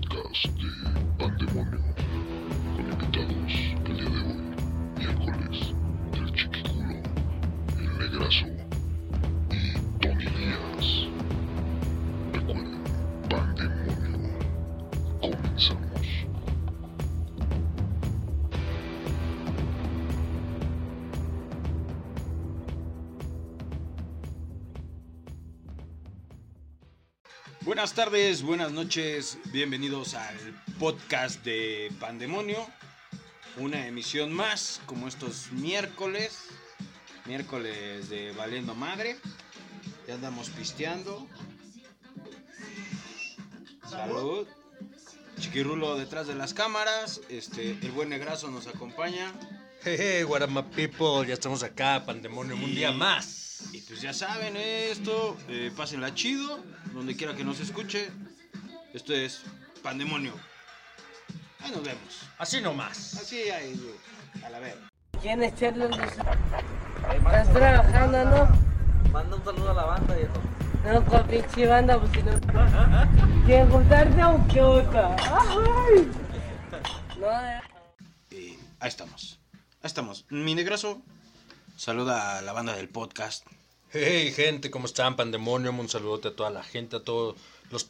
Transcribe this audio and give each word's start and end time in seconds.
podcast 0.00 0.46
de 0.58 0.70
Pandemonio 1.18 2.07
Buenas 27.78 27.94
tardes, 27.94 28.42
buenas 28.42 28.72
noches, 28.72 29.38
bienvenidos 29.52 30.14
al 30.14 30.34
podcast 30.80 31.44
de 31.44 31.92
Pandemonio. 32.00 32.66
Una 33.56 33.86
emisión 33.86 34.32
más, 34.32 34.80
como 34.84 35.06
estos 35.06 35.52
miércoles, 35.52 36.48
miércoles 37.24 38.08
de 38.08 38.32
Valiendo 38.32 38.74
Madre. 38.74 39.16
Ya 40.08 40.14
andamos 40.14 40.50
pisteando. 40.50 41.28
Salud. 43.88 44.48
Chiquirulo 45.38 45.96
detrás 45.96 46.26
de 46.26 46.34
las 46.34 46.54
cámaras, 46.54 47.20
este, 47.28 47.78
el 47.80 47.92
buen 47.92 48.08
negrazo 48.08 48.50
nos 48.50 48.66
acompaña. 48.66 49.32
Hey, 49.84 50.24
what 50.24 50.42
up, 50.42 50.50
my 50.50 50.62
people? 50.74 51.24
Ya 51.24 51.34
estamos 51.34 51.62
acá, 51.62 52.04
Pandemonio, 52.04 52.56
un 52.56 52.74
día 52.74 52.90
más. 52.90 53.47
Pues 53.88 54.02
ya 54.02 54.12
saben 54.12 54.54
esto, 54.54 55.34
eh, 55.48 55.72
pásenla 55.74 56.14
chido, 56.14 56.60
donde 56.92 57.16
quiera 57.16 57.34
que 57.34 57.42
nos 57.42 57.58
escuche. 57.58 58.10
Esto 58.92 59.14
es 59.14 59.40
Pandemonio. 59.82 60.34
Ahí 61.60 61.70
nos 61.70 61.82
vemos. 61.82 62.20
Así 62.36 62.60
nomás. 62.60 63.14
Así 63.14 63.48
ahí, 63.48 63.80
a 64.44 64.50
la 64.50 64.58
vez. 64.58 64.76
¿Quién 65.22 65.42
es 65.42 65.54
Charles? 65.56 65.88
Estás 65.96 67.52
trabajando, 67.54 68.24
¿no? 68.26 69.10
Manda 69.10 69.36
un 69.36 69.44
saludo 69.44 69.70
a 69.70 69.74
la 69.74 69.84
banda, 69.84 70.14
viejo. 70.14 70.34
No, 70.84 71.04
con 71.06 71.26
pinche 71.26 71.66
banda, 71.66 71.98
pues 71.98 72.12
si 72.12 72.22
no. 72.22 72.38
¿Quieren 73.46 73.70
juntarte 73.70 74.22
o 74.22 74.46
qué 74.48 74.60
otra? 74.60 75.16
¡Ay! 75.18 76.10
No, 77.18 77.26
eh. 77.26 77.60
Y 78.32 78.58
ahí 78.80 78.88
estamos. 78.88 79.40
Ahí 79.80 79.86
estamos. 79.86 80.26
Mi 80.28 80.54
negrazo 80.54 81.00
saluda 81.78 82.36
a 82.36 82.42
la 82.42 82.52
banda 82.52 82.76
del 82.76 82.90
podcast. 82.90 83.46
Hey, 83.90 84.32
gente, 84.36 84.70
¿cómo 84.70 84.84
están? 84.84 85.16
Pandemonio, 85.16 85.70
un 85.70 85.88
saludote 85.88 86.28
a 86.28 86.36
toda 86.36 86.50
la 86.50 86.62
gente, 86.62 86.96
a 86.96 87.00
todos 87.00 87.36
los. 87.70 87.88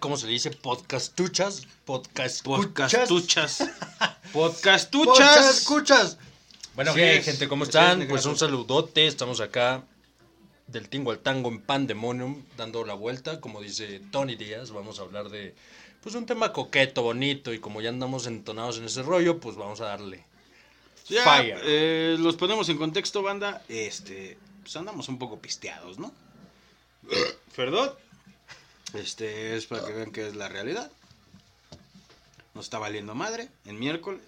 ¿Cómo 0.00 0.16
se 0.16 0.24
le 0.24 0.32
dice? 0.32 0.50
Podcastuchas. 0.50 1.66
Podcast. 1.84 2.42
Podcastuchas. 2.42 3.58
Podcast 4.32 4.32
Podcastuchas. 4.32 5.50
escuchas. 5.58 6.18
Bueno, 6.74 6.92
hey, 6.96 7.20
gente, 7.22 7.46
¿cómo 7.46 7.64
están? 7.64 8.02
es, 8.02 8.08
Pues 8.08 8.24
un 8.24 8.38
saludote. 8.38 9.06
Estamos 9.06 9.40
acá 9.40 9.84
del 10.66 10.88
tingo 10.88 11.10
al 11.10 11.18
tango 11.18 11.50
en 11.50 11.60
Pandemonium, 11.60 12.42
dando 12.56 12.82
la 12.86 12.94
vuelta. 12.94 13.38
Como 13.38 13.60
dice 13.60 14.00
Tony 14.10 14.34
Díaz, 14.36 14.70
vamos 14.70 14.98
a 14.98 15.02
hablar 15.02 15.28
de 15.28 15.54
pues 16.02 16.14
un 16.14 16.24
tema 16.24 16.54
coqueto, 16.54 17.02
bonito. 17.02 17.52
Y 17.52 17.58
como 17.58 17.82
ya 17.82 17.90
andamos 17.90 18.26
entonados 18.26 18.78
en 18.78 18.86
ese 18.86 19.02
rollo, 19.02 19.40
pues 19.40 19.56
vamos 19.56 19.82
a 19.82 19.86
darle. 19.88 20.24
Ya, 21.08 21.22
Fire. 21.22 21.60
eh, 21.64 22.16
los 22.18 22.36
ponemos 22.36 22.66
en 22.70 22.78
contexto, 22.78 23.22
banda. 23.22 23.62
Este, 23.68 24.38
pues 24.66 24.74
andamos 24.74 25.08
un 25.08 25.16
poco 25.16 25.38
pisteados, 25.38 26.00
¿no? 26.00 26.12
Perdón. 27.54 27.92
Este 28.94 29.56
es 29.56 29.66
para 29.66 29.86
que 29.86 29.92
vean 29.92 30.10
que 30.10 30.26
es 30.26 30.34
la 30.34 30.48
realidad. 30.48 30.90
Nos 32.52 32.66
está 32.66 32.80
valiendo 32.80 33.14
madre 33.14 33.48
en 33.64 33.78
miércoles. 33.78 34.24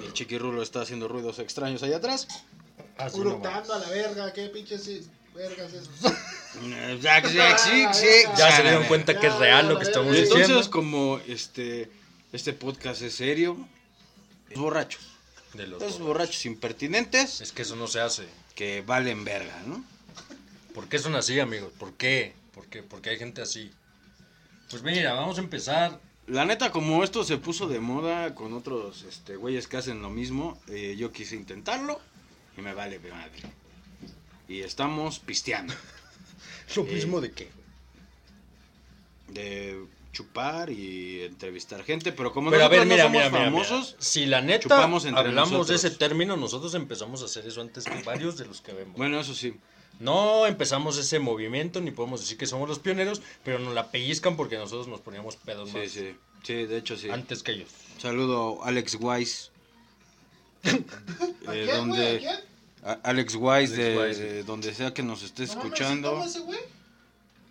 El 0.00 0.12
chiquirrulo 0.14 0.64
está 0.64 0.80
haciendo 0.80 1.06
ruidos 1.06 1.38
extraños 1.38 1.84
allá 1.84 1.98
atrás. 1.98 2.26
Así 2.98 3.20
Urutando 3.20 3.72
a 3.72 3.78
la 3.78 3.88
verga, 3.88 4.32
qué 4.32 4.48
pinches 4.48 5.08
vergas 5.32 5.72
eso. 5.72 5.90
Eh, 6.62 6.98
ya, 7.00 7.22
se 7.22 8.62
dieron 8.62 8.84
cuenta 8.88 9.20
que 9.20 9.28
es 9.28 9.34
real 9.36 9.68
lo 9.68 9.78
que 9.78 9.84
estamos 9.84 10.12
Entonces, 10.12 10.48
diciendo. 10.48 10.70
como 10.72 11.20
este, 11.28 11.88
este 12.32 12.52
podcast 12.52 13.02
es 13.02 13.14
serio, 13.14 13.56
es 14.48 14.58
borrachos. 14.58 15.19
De 15.54 15.66
los 15.66 15.98
borrachos 15.98 16.46
impertinentes 16.46 17.40
Es 17.40 17.52
que 17.52 17.62
eso 17.62 17.74
no 17.76 17.86
se 17.88 18.00
hace. 18.00 18.26
que 18.54 18.82
valen 18.82 19.24
verga, 19.24 19.62
¿no? 19.66 19.84
¿Por 20.74 20.88
qué 20.88 20.98
son 20.98 21.16
así, 21.16 21.40
amigos? 21.40 21.72
¿Por 21.78 21.94
qué? 21.94 22.34
¿Por 22.54 22.66
qué? 22.66 22.82
Porque 22.82 23.10
hay 23.10 23.18
gente 23.18 23.42
así. 23.42 23.70
Pues 24.70 24.82
mira, 24.82 25.14
vamos 25.14 25.38
a 25.38 25.40
empezar. 25.40 26.00
La 26.28 26.44
neta, 26.44 26.70
como 26.70 27.02
esto 27.02 27.24
se 27.24 27.38
puso 27.38 27.66
de 27.66 27.80
moda 27.80 28.34
con 28.36 28.52
otros 28.52 29.02
este, 29.02 29.34
güeyes 29.34 29.66
que 29.66 29.78
hacen 29.78 30.00
lo 30.00 30.10
mismo, 30.10 30.60
eh, 30.68 30.94
yo 30.96 31.10
quise 31.10 31.34
intentarlo 31.34 32.00
y 32.56 32.60
me 32.60 32.72
vale 32.72 33.00
madre. 33.00 33.40
Y 34.48 34.60
estamos 34.60 35.18
pisteando. 35.18 35.74
Lo 36.76 36.82
Eh, 36.86 36.94
mismo 36.94 37.20
de 37.20 37.32
qué. 37.32 37.48
De 39.28 39.84
chupar 40.12 40.70
y 40.70 41.22
entrevistar 41.22 41.84
gente, 41.84 42.12
pero 42.12 42.32
como 42.32 42.50
Pero 42.50 42.64
a 42.64 42.68
ver, 42.68 42.84
mira, 42.86 43.04
no 43.04 43.10
somos 43.10 43.30
mira, 43.32 43.44
famosos, 43.44 43.88
mira. 43.92 44.02
Si 44.02 44.26
la 44.26 44.40
neta 44.40 44.82
hablamos 44.82 45.04
nosotros. 45.04 45.68
de 45.68 45.74
ese 45.76 45.90
término, 45.90 46.36
nosotros 46.36 46.74
empezamos 46.74 47.22
a 47.22 47.26
hacer 47.26 47.46
eso 47.46 47.60
antes 47.60 47.84
que 47.84 48.02
varios 48.02 48.36
de 48.36 48.46
los 48.46 48.60
que 48.60 48.72
vemos. 48.72 48.96
bueno, 48.96 49.20
eso 49.20 49.34
sí. 49.34 49.54
No 50.00 50.46
empezamos 50.46 50.96
ese 50.96 51.18
movimiento, 51.18 51.80
ni 51.82 51.90
podemos 51.90 52.20
decir 52.20 52.38
que 52.38 52.46
somos 52.46 52.68
los 52.68 52.78
pioneros, 52.78 53.20
pero 53.44 53.58
nos 53.58 53.74
la 53.74 53.90
pellizcan 53.90 54.34
porque 54.36 54.56
nosotros 54.56 54.88
nos 54.88 55.00
poníamos 55.00 55.36
pedos 55.36 55.68
Sí, 55.70 55.76
más 55.78 55.90
sí. 55.90 56.14
Sí, 56.42 56.54
de 56.64 56.78
hecho 56.78 56.96
sí. 56.96 57.10
antes 57.10 57.42
que 57.42 57.52
ellos. 57.52 57.68
Saludo 57.98 58.64
a 58.64 58.68
Alex 58.68 58.96
Wise. 58.98 59.50
¿A 61.46 61.54
eh? 61.54 61.70
¿A 61.70 61.76
donde 61.76 62.18
quién? 62.18 62.36
a- 62.82 62.98
Alex 63.04 63.34
Wise, 63.38 63.76
de, 63.76 63.98
Alex 63.98 64.18
Wise. 64.18 64.32
de 64.32 64.42
donde 64.44 64.74
sea 64.74 64.92
que 64.94 65.02
nos 65.02 65.22
mames, 65.22 65.38
escuchando. 65.50 66.10
¿cómo 66.12 66.24
ese 66.24 66.40
güey? 66.40 66.58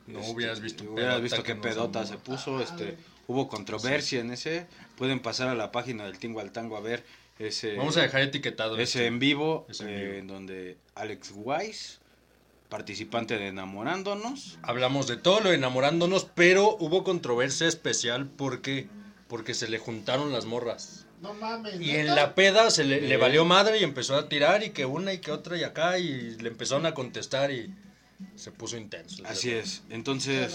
No 0.09 0.19
Este, 0.19 0.31
hubieras 0.31 0.59
visto. 0.59 0.83
hubieras 0.83 1.15
pedota 1.15 1.21
visto 1.21 1.43
que 1.43 1.53
qué 1.55 1.59
pedota 1.61 2.05
se 2.05 2.17
puso, 2.17 2.57
Ah, 2.57 2.63
este, 2.63 2.97
hubo 3.27 3.47
controversia 3.47 4.19
en 4.19 4.31
ese. 4.31 4.67
Pueden 4.97 5.19
pasar 5.19 5.47
a 5.47 5.55
la 5.55 5.71
página 5.71 6.05
del 6.05 6.19
Tingo 6.19 6.39
al 6.39 6.51
Tango 6.51 6.75
a 6.77 6.81
ver 6.81 7.03
ese 7.37 7.75
Vamos 7.75 7.95
a 7.97 8.01
dejar 8.01 8.21
etiquetado. 8.21 8.75
ese 8.75 8.83
este. 8.83 9.05
en 9.05 9.19
vivo, 9.19 9.65
ese 9.69 9.83
en 9.83 9.89
eh, 9.89 10.01
vivo. 10.03 10.13
en 10.19 10.27
donde 10.27 10.77
Alex 10.95 11.31
Wise, 11.35 11.99
participante 12.69 13.37
de 13.37 13.47
Enamorándonos, 13.47 14.59
Hablamos 14.61 15.07
de 15.07 15.17
todo 15.17 15.39
lo 15.41 15.49
de 15.49 15.55
enamorándonos, 15.55 16.25
pero 16.35 16.75
hubo 16.79 17.03
controversia 17.03 17.67
especial 17.67 18.27
porque 18.27 18.87
porque 19.27 19.53
se 19.53 19.67
le 19.69 19.77
juntaron 19.77 20.31
las 20.31 20.45
morras. 20.45 21.05
No 21.21 21.35
mames. 21.35 21.79
Y 21.79 21.91
en 21.91 22.15
la 22.15 22.33
peda 22.33 22.71
se 22.71 22.83
le, 22.83 22.99
le 23.01 23.13
Eh. 23.13 23.17
valió 23.17 23.45
madre 23.45 23.77
y 23.79 23.83
empezó 23.83 24.15
a 24.15 24.27
tirar 24.27 24.63
y 24.63 24.71
que 24.71 24.85
una 24.87 25.13
y 25.13 25.19
que 25.19 25.31
otra 25.31 25.55
y 25.57 25.63
acá 25.63 25.99
y 25.99 26.35
le 26.37 26.47
empezaron 26.49 26.87
a 26.87 26.95
contestar 26.95 27.51
y 27.51 27.71
se 28.35 28.51
puso 28.51 28.77
intenso. 28.77 29.23
así 29.25 29.49
es. 29.51 29.83
Entonces, 29.89 30.53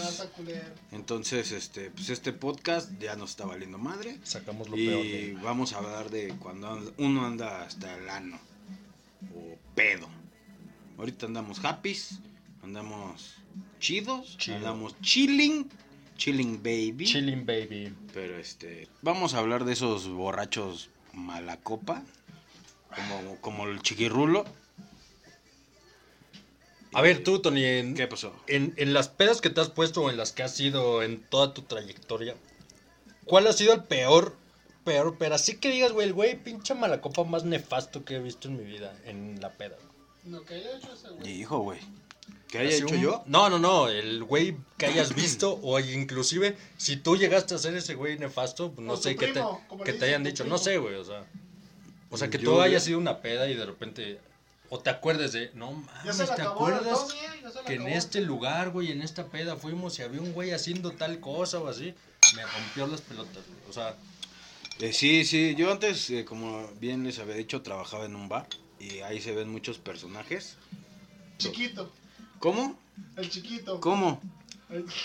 entonces 0.93 1.53
este 1.53 1.91
pues 1.91 2.11
este 2.11 2.33
podcast 2.33 2.91
ya 3.01 3.17
nos 3.17 3.31
está 3.31 3.47
valiendo 3.47 3.79
madre. 3.79 4.19
Sacamos 4.23 4.69
lo 4.69 4.77
peor. 4.77 5.05
Y 5.05 5.33
vamos 5.43 5.73
a 5.73 5.79
hablar 5.79 6.11
de 6.11 6.29
cuando 6.39 6.69
and- 6.71 6.93
uno 6.99 7.25
anda 7.27 7.63
hasta 7.65 7.97
el 7.97 8.09
ano 8.09 8.39
o 9.35 9.57
pedo. 9.75 10.09
Ahorita 10.99 11.27
andamos 11.27 11.65
happy, 11.65 11.97
andamos 12.63 13.35
chidos, 13.81 14.37
Chido. 14.39 14.57
andamos 14.59 15.01
chilling, 15.01 15.69
chilling 16.17 16.63
baby. 16.63 17.05
Chilling 17.05 17.45
baby. 17.45 17.93
Pero 18.13 18.39
este, 18.39 18.89
vamos 19.03 19.35
a 19.35 19.39
hablar 19.39 19.65
de 19.65 19.73
esos 19.73 20.07
borrachos 20.09 20.91
mala 21.13 21.57
copa, 21.59 22.03
como, 22.95 23.37
como 23.41 23.67
el 23.67 23.81
chiquirrulo. 23.83 24.45
A 26.95 27.03
ver 27.03 27.23
tú, 27.25 27.41
Tony, 27.41 27.65
en, 27.65 27.95
¿Qué 27.95 28.07
pasó? 28.07 28.33
en, 28.47 28.73
en 28.77 28.95
las 28.95 29.09
pedas 29.09 29.41
que 29.41 29.51
te 29.51 29.61
has 29.61 29.71
puesto 29.71 30.03
o 30.03 30.11
en 30.11 30.17
las 30.17 30.33
que 30.33 30.43
has 30.43 30.59
ido 30.61 31.03
en 31.03 31.21
toda 31.23 31.53
tu 31.55 31.63
trayectoria, 31.63 32.35
¿cuál 33.25 33.47
ha 33.47 33.53
sido 33.53 33.75
el 33.75 33.83
peor, 33.85 34.37
peor, 34.85 35.17
pero 35.19 35.35
así 35.35 35.57
que 35.57 35.71
digas, 35.71 35.93
güey, 35.93 36.07
el 36.09 36.13
güey 36.15 36.43
pinche 36.43 36.75
malacopa 36.75 37.25
más 37.25 37.45
nefasto 37.45 38.05
que 38.05 38.17
he 38.17 38.21
visto 38.21 38.49
en 38.49 38.57
mi 38.57 38.65
vida 38.65 38.97
en 39.05 39.41
la 39.41 39.51
peda? 39.53 39.77
Lo 40.27 40.43
que 40.45 40.55
haya 40.55 40.77
hecho 40.79 40.93
ese 40.93 41.09
güey. 41.11 41.41
Hijo, 41.41 41.59
güey. 41.59 41.81
¿Qué 42.49 42.59
haya 42.59 42.77
hecho 42.77 42.95
un- 42.95 43.01
yo? 43.03 43.23
No, 43.27 43.51
no, 43.51 43.59
no, 43.59 43.89
el 43.89 44.23
güey 44.23 44.57
que 44.79 44.87
hayas 44.87 45.15
visto 45.15 45.59
o 45.63 45.81
inclusive 45.81 46.57
si 46.77 46.97
tú 46.97 47.17
llegaste 47.17 47.55
a 47.55 47.59
ser 47.59 47.75
ese 47.75 47.95
güey 47.97 48.17
nefasto, 48.19 48.71
pues, 48.73 48.87
no 48.87 48.93
O 48.93 48.97
sé 48.97 49.17
qué 49.17 49.29
te, 49.29 49.43
que 49.85 49.93
te 49.93 50.05
hayan 50.05 50.23
dicho, 50.23 50.45
no 50.45 50.51
primo. 50.51 50.59
sé, 50.65 50.79
güey, 50.79 50.95
o 50.95 51.05
sea, 51.05 51.27
o 52.11 52.17
sea 52.17 52.31
que 52.31 52.39
Yo, 52.39 52.53
tú 52.53 52.61
hayas 52.61 52.85
sido 52.85 52.99
una 52.99 53.21
peda 53.21 53.49
y 53.49 53.55
de 53.57 53.67
repente 53.67 54.21
o 54.75 54.81
te 54.81 54.91
acuerdes 54.91 55.31
de, 55.31 55.53
no 55.55 55.71
mames, 55.71 56.17
¿te 56.17 56.25
acabó, 56.25 56.67
acuerdas 56.67 57.07
que 57.65 57.75
en 57.75 57.87
este 57.87 58.21
lugar, 58.21 58.71
güey, 58.71 58.91
en 58.91 59.03
esta 59.03 59.27
peda 59.29 59.55
fuimos 59.55 59.97
y 60.01 60.03
había 60.03 60.21
un 60.21 60.33
güey 60.33 60.51
haciendo 60.51 60.91
tal 60.91 61.21
cosa 61.21 61.61
o 61.61 61.69
así? 61.69 61.95
Me 62.35 62.43
rompió 62.45 62.89
las 62.89 63.01
pelotas, 63.01 63.45
güey. 63.47 63.71
O 63.71 63.73
sea, 63.73 63.95
Eh, 64.81 64.93
sí, 64.93 65.25
sí, 65.25 65.55
yo 65.55 65.71
antes, 65.71 66.11
eh, 66.11 66.25
como 66.25 66.69
bien 66.81 67.05
les 67.05 67.21
había 67.21 67.37
dicho, 67.37 67.63
trabajaba 67.63 68.07
en 68.07 68.17
un 68.17 68.29
bar 68.29 68.49
y 68.81 68.99
ahí 68.99 69.21
se 69.21 69.33
ven 69.33 69.49
muchos 69.49 69.79
personajes. 69.79 70.57
Chiquito. 71.39 71.93
¿Cómo? 72.41 72.77
El 73.15 73.31
chiquito. 73.31 73.79
¿Cómo? 73.79 74.21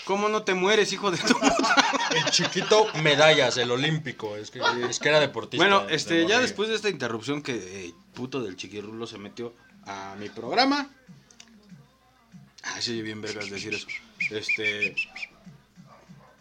¿Cómo 0.04 0.28
no 0.28 0.42
te 0.42 0.54
mueres, 0.54 0.92
hijo 0.92 1.10
de 1.10 1.18
tu 1.18 1.34
El 2.16 2.24
chiquito 2.30 2.86
medallas, 3.02 3.56
el 3.56 3.70
olímpico. 3.70 4.36
Es 4.36 4.50
que, 4.50 4.60
es 4.88 4.98
que 4.98 5.08
era 5.08 5.20
deportista. 5.20 5.64
Bueno, 5.64 5.86
de 5.86 5.94
este, 5.94 6.26
ya 6.26 6.40
después 6.40 6.68
de 6.68 6.74
esta 6.74 6.88
interrupción 6.88 7.42
que 7.42 7.86
eh, 7.86 7.94
puto 8.14 8.42
del 8.42 8.56
chiquirrulo 8.56 9.06
se 9.06 9.18
metió 9.18 9.54
a 9.86 10.16
mi 10.18 10.28
programa. 10.28 10.90
Ah, 12.62 12.80
sí, 12.80 13.00
bien 13.02 13.20
vergas 13.20 13.50
decir 13.50 13.74
eso. 13.74 13.86
Este. 14.30 14.94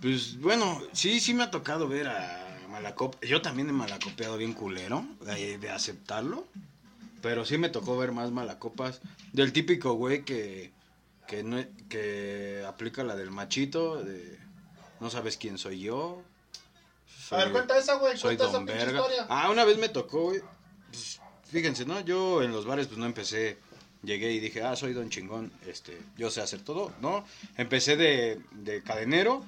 Pues 0.01 0.39
bueno, 0.39 0.81
sí, 0.91 1.19
sí 1.19 1.33
me 1.33 1.43
ha 1.43 1.51
tocado 1.51 1.87
ver 1.87 2.07
a 2.07 2.67
Malacop. 2.69 3.23
Yo 3.23 3.41
también 3.41 3.69
he 3.69 3.73
malacopeado 3.73 4.37
bien 4.37 4.53
culero, 4.53 5.05
de, 5.21 5.57
de 5.57 5.69
aceptarlo. 5.69 6.47
Pero 7.21 7.45
sí 7.45 7.57
me 7.57 7.69
tocó 7.69 7.97
ver 7.97 8.13
más 8.13 8.31
malacopas 8.31 9.01
del 9.33 9.51
típico 9.51 9.93
güey 9.93 10.23
que, 10.23 10.71
que, 11.29 11.43
no, 11.43 11.63
que 11.87 12.65
aplica 12.67 13.03
la 13.03 13.15
del 13.15 13.29
machito, 13.29 14.03
de 14.03 14.39
no 14.99 15.11
sabes 15.11 15.37
quién 15.37 15.59
soy 15.59 15.79
yo. 15.79 16.23
A 17.29 17.37
ver, 17.37 17.51
cuenta 17.51 17.77
esa, 17.77 17.93
güey. 17.93 18.17
soy 18.17 18.35
Cuenta 18.35 18.45
esa 18.45 18.53
don 18.53 18.65
verga. 18.65 18.99
historia. 18.99 19.27
Ah, 19.29 19.51
una 19.51 19.63
vez 19.63 19.77
me 19.77 19.89
tocó, 19.89 20.23
güey. 20.23 20.41
Pues, 20.87 21.21
fíjense, 21.51 21.85
¿no? 21.85 21.99
Yo 21.99 22.41
en 22.41 22.51
los 22.51 22.65
bares, 22.65 22.87
pues 22.87 22.97
no 22.97 23.05
empecé. 23.05 23.59
Llegué 24.01 24.31
y 24.31 24.39
dije, 24.39 24.63
ah, 24.63 24.75
soy 24.75 24.93
don 24.93 25.09
chingón. 25.11 25.51
Este, 25.67 26.01
yo 26.17 26.31
sé 26.31 26.41
hacer 26.41 26.63
todo, 26.63 26.91
¿no? 26.99 27.23
Empecé 27.57 27.95
de, 27.95 28.41
de 28.51 28.81
cadenero. 28.81 29.45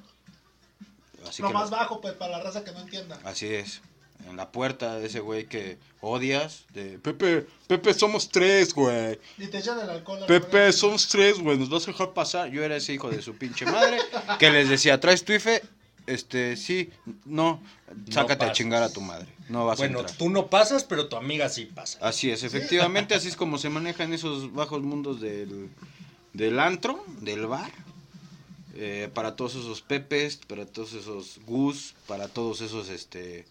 Así 1.27 1.41
Lo 1.41 1.47
que. 1.47 1.53
más 1.55 1.71
bajo, 1.71 1.99
pues, 1.99 2.13
para 2.13 2.37
la 2.37 2.43
raza 2.43 2.63
que 2.63 2.71
no 2.71 2.81
entienda. 2.81 3.19
Así 3.23 3.47
es. 3.47 3.81
En 4.29 4.37
la 4.37 4.51
puerta 4.51 4.97
de 4.97 5.07
ese 5.07 5.19
güey 5.19 5.45
que 5.47 5.77
odias. 6.01 6.65
De 6.73 6.99
Pepe, 6.99 7.45
Pepe, 7.67 7.93
somos 7.93 8.29
tres, 8.29 8.73
güey. 8.73 9.19
Y 9.37 9.47
te 9.47 9.57
echan 9.59 9.79
el 9.79 9.89
alcohol. 9.89 10.17
a 10.17 10.21
la 10.21 10.27
Pepe, 10.27 10.71
somos 10.71 11.07
tres, 11.07 11.39
güey. 11.39 11.57
Nos 11.57 11.69
vas 11.69 11.83
a 11.87 11.91
dejar 11.91 12.13
pasar. 12.13 12.49
Yo 12.49 12.63
era 12.63 12.75
ese 12.75 12.93
hijo 12.93 13.09
de 13.09 13.21
su 13.21 13.35
pinche 13.35 13.65
madre. 13.65 13.97
que 14.39 14.49
les 14.51 14.69
decía, 14.69 14.99
¿traes 14.99 15.23
tu 15.25 15.33
IFE? 15.33 15.61
Este, 16.07 16.57
sí, 16.57 16.89
no. 17.25 17.61
Sácate 18.09 18.45
a 18.45 18.51
chingar 18.51 18.81
a 18.83 18.89
tu 18.91 19.01
madre. 19.01 19.27
No 19.49 19.65
vas 19.65 19.79
a 19.79 19.83
Bueno, 19.83 19.99
entrar. 19.99 20.17
tú 20.17 20.29
no 20.29 20.47
pasas, 20.47 20.83
pero 20.83 21.07
tu 21.07 21.15
amiga 21.15 21.49
sí 21.49 21.65
pasa. 21.65 21.99
Así 22.01 22.31
es, 22.31 22.43
efectivamente, 22.43 23.13
así 23.13 23.27
es 23.27 23.35
como 23.35 23.57
se 23.57 23.69
manejan 23.69 24.13
esos 24.13 24.53
bajos 24.53 24.81
mundos 24.81 25.19
del, 25.21 25.69
del 26.33 26.59
antro, 26.59 27.03
del 27.19 27.45
bar. 27.47 27.71
Eh, 28.75 29.09
para 29.13 29.35
todos 29.35 29.55
esos 29.55 29.81
pepes, 29.81 30.37
para 30.47 30.65
todos 30.65 30.93
esos 30.93 31.39
gus, 31.45 31.93
para 32.07 32.29
todos 32.29 32.61
esos 32.61 32.87
este 32.89 33.45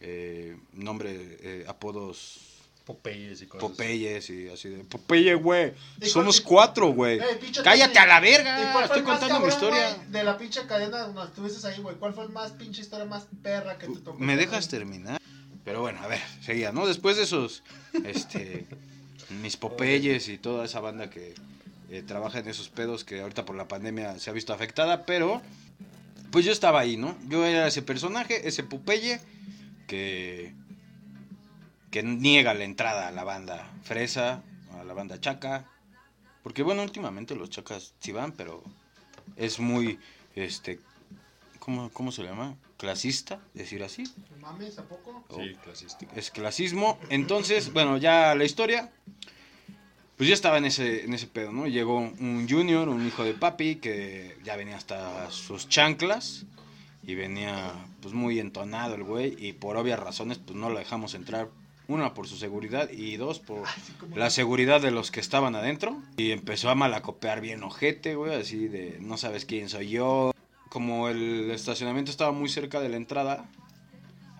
eh, 0.00 0.56
nombre, 0.72 1.38
eh, 1.40 1.64
apodos 1.68 2.40
Popeyes 2.84 3.42
y 3.42 3.46
cosas. 3.46 3.64
así. 3.64 3.72
Popeyes 3.72 4.30
y 4.30 4.48
así 4.48 4.68
de 4.68 4.84
Popeye, 4.84 5.34
güey. 5.34 5.72
¿Y 6.00 6.06
Somos 6.06 6.40
cuál- 6.40 6.66
cuatro, 6.68 6.88
güey. 6.92 7.18
Eh, 7.18 7.24
Cállate 7.64 7.98
a 7.98 8.06
la 8.06 8.18
¿y 8.18 8.20
cuál 8.20 8.44
verga. 8.44 8.84
Estoy 8.84 9.02
contando 9.02 9.40
mi 9.40 9.48
historia. 9.48 9.94
De 10.08 10.22
la 10.22 10.38
pinche 10.38 10.64
cadena 10.66 10.98
donde 11.00 11.22
estuviste 11.24 11.66
ahí, 11.66 11.80
güey. 11.80 11.96
¿Cuál 11.96 12.14
fue 12.14 12.24
el 12.24 12.30
más 12.30 12.52
pinche 12.52 12.82
historia 12.82 13.04
más 13.04 13.26
perra 13.42 13.76
que 13.78 13.88
te 13.88 13.98
tocó? 14.00 14.18
¿Me 14.20 14.36
dejas 14.36 14.68
terminar? 14.68 15.20
Pero 15.64 15.80
bueno, 15.80 16.00
a 16.00 16.06
ver, 16.06 16.20
seguía, 16.42 16.70
¿no? 16.70 16.86
Después 16.86 17.16
de 17.16 17.24
esos, 17.24 17.64
este, 18.04 18.66
mis 19.42 19.56
Popeyes 19.56 20.28
y 20.28 20.38
toda 20.38 20.64
esa 20.64 20.78
banda 20.78 21.10
que 21.10 21.34
eh, 21.90 22.02
trabaja 22.06 22.38
en 22.38 22.46
esos 22.48 22.68
pedos 22.68 23.02
que 23.02 23.20
ahorita 23.20 23.44
por 23.44 23.56
la 23.56 23.66
pandemia 23.66 24.16
se 24.20 24.30
ha 24.30 24.32
visto 24.32 24.52
afectada, 24.54 25.04
pero 25.06 25.42
pues 26.30 26.44
yo 26.44 26.52
estaba 26.52 26.78
ahí, 26.78 26.96
¿no? 26.96 27.18
Yo 27.28 27.44
era 27.44 27.66
ese 27.66 27.82
personaje, 27.82 28.46
ese 28.46 28.62
Popeye 28.62 29.18
que 29.86 30.54
que 31.90 32.02
niega 32.02 32.52
la 32.52 32.64
entrada 32.64 33.08
a 33.08 33.10
la 33.10 33.24
banda 33.24 33.72
fresa, 33.82 34.42
a 34.78 34.84
la 34.84 34.92
banda 34.92 35.18
chaca, 35.20 35.64
porque 36.42 36.62
bueno, 36.62 36.82
últimamente 36.82 37.34
los 37.34 37.50
chacas 37.50 37.94
sí 38.00 38.12
van, 38.12 38.32
pero 38.32 38.62
es 39.36 39.58
muy, 39.58 39.98
este, 40.34 40.78
¿cómo, 41.58 41.90
cómo 41.90 42.12
se 42.12 42.22
le 42.22 42.28
llama? 42.28 42.56
Clasista, 42.76 43.40
decir 43.54 43.82
así. 43.82 44.04
Mames, 44.40 44.78
¿a 44.78 44.84
poco? 44.84 45.24
Sí, 45.34 45.56
clasista. 45.64 46.06
Es 46.14 46.30
clasismo. 46.30 46.98
Entonces, 47.08 47.72
bueno, 47.72 47.96
ya 47.96 48.34
la 48.34 48.44
historia. 48.44 48.92
Pues 50.16 50.28
ya 50.28 50.34
estaba 50.34 50.58
en 50.58 50.66
ese, 50.66 51.04
en 51.04 51.14
ese 51.14 51.26
pedo, 51.26 51.52
¿no? 51.52 51.66
Llegó 51.66 51.98
un 51.98 52.46
junior, 52.48 52.88
un 52.88 53.06
hijo 53.06 53.24
de 53.24 53.34
papi, 53.34 53.76
que 53.76 54.38
ya 54.44 54.56
venía 54.56 54.76
hasta 54.76 55.30
sus 55.30 55.68
chanclas. 55.68 56.46
Y 57.06 57.14
venía, 57.14 57.72
pues, 58.02 58.14
muy 58.14 58.40
entonado 58.40 58.94
el 58.96 59.04
güey. 59.04 59.36
Y 59.38 59.52
por 59.52 59.76
obvias 59.76 59.98
razones, 59.98 60.38
pues, 60.38 60.56
no 60.56 60.70
lo 60.70 60.78
dejamos 60.78 61.14
entrar. 61.14 61.48
Una, 61.88 62.14
por 62.14 62.26
su 62.26 62.36
seguridad. 62.36 62.90
Y 62.90 63.16
dos, 63.16 63.38
por 63.38 63.62
la 64.14 64.28
seguridad 64.28 64.80
de 64.80 64.90
los 64.90 65.12
que 65.12 65.20
estaban 65.20 65.54
adentro. 65.54 66.02
Y 66.16 66.32
empezó 66.32 66.68
a 66.68 66.74
malacopear 66.74 67.40
bien 67.40 67.62
ojete, 67.62 68.16
güey. 68.16 68.34
Así 68.34 68.66
de, 68.66 68.98
no 69.00 69.16
sabes 69.16 69.44
quién 69.44 69.68
soy 69.68 69.88
yo. 69.88 70.32
Como 70.68 71.08
el 71.08 71.50
estacionamiento 71.52 72.10
estaba 72.10 72.32
muy 72.32 72.48
cerca 72.48 72.80
de 72.80 72.88
la 72.88 72.96
entrada, 72.96 73.48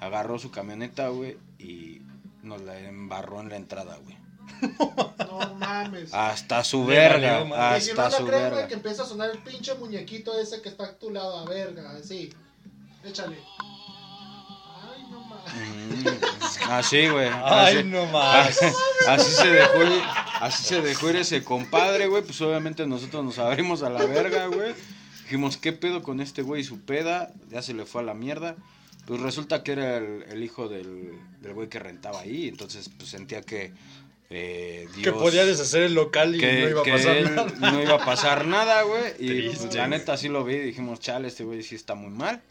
agarró 0.00 0.38
su 0.38 0.50
camioneta, 0.50 1.08
güey, 1.08 1.38
y 1.58 2.02
nos 2.42 2.60
la 2.62 2.78
embarró 2.80 3.40
en 3.40 3.48
la 3.48 3.56
entrada, 3.56 3.98
güey. 4.02 4.16
No 5.18 5.54
mames. 5.56 6.14
Hasta 6.14 6.64
su 6.64 6.86
verga, 6.86 7.40
valió 7.40 7.46
madre. 7.46 7.78
y 7.78 7.80
si 7.82 7.92
no 7.92 8.02
hasta 8.02 8.18
su 8.18 8.24
verga. 8.24 8.68
que 8.68 8.74
empieza 8.74 9.02
a 9.02 9.06
sonar 9.06 9.30
el 9.30 9.38
pinche 9.38 9.74
muñequito 9.74 10.38
ese 10.38 10.62
que 10.62 10.68
está 10.70 10.84
a 10.84 10.98
tu 10.98 11.10
lado, 11.10 11.38
a 11.38 11.44
verga, 11.44 11.90
así. 11.92 12.32
Échale. 13.06 13.36
Ay, 14.82 15.06
no 15.10 15.20
mames. 15.20 16.02
Mm, 16.04 16.70
Así, 16.70 17.08
güey. 17.08 17.28
Ay, 17.44 17.76
así, 17.76 17.84
no 17.84 18.06
más. 18.06 18.58
así 19.08 19.30
se 19.30 19.48
dejó 19.48 19.82
ir, 19.84 20.02
así 20.40 20.64
se 20.64 20.82
dejó 20.82 21.10
ir 21.10 21.16
ese 21.16 21.44
compadre, 21.44 22.08
güey. 22.08 22.22
Pues 22.22 22.40
obviamente 22.40 22.86
nosotros 22.86 23.24
nos 23.24 23.38
abrimos 23.38 23.82
a 23.82 23.90
la 23.90 24.04
verga, 24.06 24.46
güey. 24.46 24.74
Dijimos, 25.22 25.56
¿qué 25.56 25.72
pedo 25.72 26.02
con 26.02 26.20
este 26.20 26.42
güey 26.42 26.62
y 26.62 26.64
su 26.64 26.80
peda? 26.80 27.32
Ya 27.50 27.62
se 27.62 27.74
le 27.74 27.86
fue 27.86 28.02
a 28.02 28.04
la 28.04 28.14
mierda. 28.14 28.56
Pues 29.06 29.20
resulta 29.20 29.62
que 29.62 29.72
era 29.72 29.98
el, 29.98 30.24
el 30.28 30.42
hijo 30.42 30.68
del, 30.68 31.12
del 31.40 31.54
güey 31.54 31.68
que 31.68 31.78
rentaba 31.78 32.20
ahí. 32.20 32.48
Entonces, 32.48 32.90
pues 32.96 33.10
sentía 33.10 33.42
que 33.42 33.72
eh, 34.30 34.88
Que 35.02 35.12
podía 35.12 35.44
deshacer 35.44 35.82
el 35.82 35.94
local 35.94 36.34
y 36.34 36.40
que, 36.40 36.52
no 36.52 36.68
iba 36.68 36.80
a 36.80 36.84
que 36.84 36.90
pasar 36.92 37.16
él 37.16 37.34
nada. 37.34 37.72
no 37.72 37.82
iba 37.82 37.94
a 37.94 38.04
pasar 38.04 38.46
nada, 38.46 38.82
güey. 38.82 39.12
Y 39.20 39.28
Triste, 39.28 39.66
pues, 39.66 39.74
la 39.76 39.88
neta 39.88 40.16
sí 40.16 40.28
lo 40.28 40.44
vi 40.44 40.54
y 40.54 40.60
dijimos, 40.60 40.98
chale, 40.98 41.28
este 41.28 41.44
güey 41.44 41.62
sí 41.62 41.76
está 41.76 41.94
muy 41.94 42.10
mal. 42.10 42.42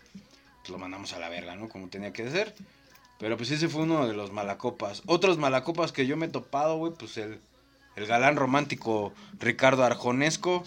Lo 0.70 0.78
mandamos 0.78 1.14
a 1.14 1.20
la 1.20 1.30
verga, 1.30 1.56
¿no? 1.56 1.70
Como 1.70 1.90
tenía 1.90 2.14
que 2.14 2.30
ser. 2.30 2.54
Pero 3.20 3.38
pues 3.38 3.52
ese 3.52 3.70
fue 3.70 3.84
uno 3.84 4.08
de 4.08 4.14
los 4.14 4.32
malacopas. 4.32 5.02
Otros 5.06 5.38
malacopas 5.38 5.92
que 5.92 6.06
yo 6.06 6.18
me 6.18 6.26
he 6.26 6.30
topado, 6.30 6.78
güey, 6.78 6.94
pues 6.94 7.18
el, 7.18 7.40
el 7.96 8.08
galán 8.08 8.36
romántico 8.36 9.14
Ricardo 9.40 9.86
Arjonesco, 9.86 10.63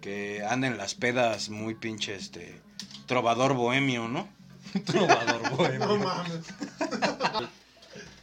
que 0.00 0.44
anda 0.48 0.66
en 0.68 0.78
las 0.78 0.94
pedas 0.94 1.48
muy 1.48 1.74
pinche, 1.74 2.14
este, 2.14 2.60
trovador 3.06 3.54
bohemio, 3.54 4.08
¿no? 4.08 4.28
Trovador, 4.84 5.50
güey. 5.56 5.78
No 5.78 5.96
mames. 5.96 6.46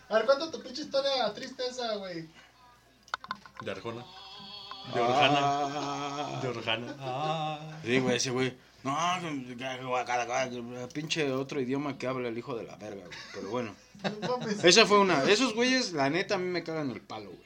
A 0.10 0.16
ver, 0.16 0.25
cuenta 0.25 0.52
tu 0.52 0.62
pinche 0.62 0.84
historia 0.84 1.34
tristeza, 1.34 1.96
güey. 1.96 2.28
De 3.62 3.72
Arjona. 3.72 4.06
De 4.94 5.00
Orjana. 5.00 5.40
Ah. 5.42 6.40
De 6.42 6.48
Orjana. 6.48 6.96
Ah. 7.00 7.80
Sí, 7.84 8.00
güey, 8.00 8.18
ese 8.18 8.32
güey. 8.32 8.58
No, 8.84 8.96
pinche 10.94 11.32
otro 11.32 11.62
idioma 11.62 11.98
que 11.98 12.08
habla 12.08 12.30
el 12.30 12.38
hijo 12.38 12.56
de 12.56 12.64
la 12.64 12.76
verga, 12.78 13.06
güey. 13.06 13.18
Pero 13.34 13.50
bueno. 13.50 13.76
Esa 14.64 14.86
fue 14.86 15.00
una. 15.00 15.24
Esos 15.30 15.54
güeyes, 15.54 15.94
la 15.94 16.10
neta, 16.10 16.36
a 16.36 16.38
mí 16.38 16.50
me 16.50 16.64
cagan 16.64 16.90
el 16.92 17.02
palo, 17.02 17.30
güey. 17.30 17.42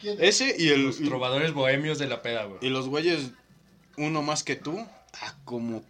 ¿Quién 0.00 0.14
es? 0.22 0.40
Ese 0.40 0.56
y 0.58 0.68
el. 0.68 0.86
Los 0.86 0.98
trovadores 0.98 1.52
bohemios 1.52 1.98
de 1.98 2.06
la 2.06 2.22
peda, 2.22 2.44
güey. 2.44 2.58
Y 2.62 2.70
los 2.70 2.88
güeyes, 2.88 3.30
uno 3.96 4.22
más 4.22 4.42
que 4.42 4.56
tú. 4.56 4.78
Ah, 5.20 5.34
como 5.44 5.82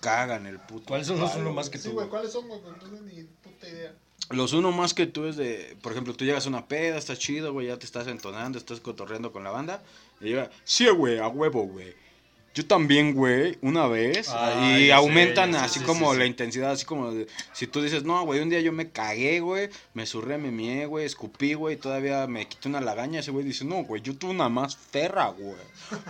cagan 0.00 0.46
el 0.46 0.58
puto. 0.60 0.86
¿Cuáles 0.86 1.06
son 1.08 1.18
los 1.18 1.34
uno 1.34 1.52
más 1.52 1.70
que 1.70 1.78
Sí, 1.78 1.88
tú? 1.88 1.94
güey, 1.94 2.06
güey? 2.06 2.10
¿cuáles 2.10 2.32
son, 2.32 2.46
güey? 2.46 2.60
No 2.60 2.74
tengo 2.74 3.00
ni 3.00 3.22
puta 3.24 3.68
idea. 3.68 3.92
Los 4.30 4.52
uno 4.52 4.70
más 4.72 4.92
que 4.94 5.06
tú 5.06 5.24
es 5.24 5.36
de, 5.36 5.76
por 5.80 5.92
ejemplo, 5.92 6.14
tú 6.14 6.24
llegas 6.24 6.44
a 6.44 6.50
una 6.50 6.68
peda, 6.68 6.98
está 6.98 7.16
chido, 7.16 7.52
güey, 7.52 7.68
ya 7.68 7.78
te 7.78 7.86
estás 7.86 8.06
entonando, 8.08 8.58
estás 8.58 8.78
cotorreando 8.80 9.32
con 9.32 9.42
la 9.42 9.50
banda. 9.50 9.82
Y 10.20 10.26
llega, 10.26 10.50
sí, 10.64 10.86
güey, 10.90 11.18
a 11.18 11.28
huevo, 11.28 11.62
güey. 11.64 11.94
Yo 12.54 12.66
también, 12.66 13.14
güey, 13.14 13.56
una 13.62 13.86
vez. 13.86 14.28
Ah, 14.30 14.76
y 14.78 14.90
aumentan 14.90 15.52
sé, 15.52 15.58
así 15.58 15.78
sí, 15.78 15.84
como 15.84 16.12
sí, 16.12 16.18
la 16.18 16.24
sí. 16.24 16.30
intensidad, 16.30 16.72
así 16.72 16.84
como 16.84 17.12
de- 17.12 17.28
si 17.52 17.66
tú 17.68 17.80
dices, 17.82 18.02
no, 18.02 18.24
güey, 18.24 18.40
un 18.40 18.48
día 18.48 18.60
yo 18.60 18.72
me 18.72 18.90
cagué, 18.90 19.38
güey, 19.40 19.68
me 19.94 20.06
surré, 20.06 20.38
me 20.38 20.50
mié, 20.50 20.86
güey, 20.86 21.04
escupí, 21.06 21.54
güey, 21.54 21.76
todavía 21.76 22.26
me 22.26 22.48
quité 22.48 22.68
una 22.68 22.80
lagaña, 22.80 23.20
ese 23.20 23.30
güey 23.30 23.44
dice, 23.44 23.64
no, 23.64 23.84
güey, 23.84 24.02
yo 24.02 24.16
tuve 24.16 24.32
una 24.32 24.48
más 24.48 24.76
ferra, 24.76 25.26
güey. 25.28 25.54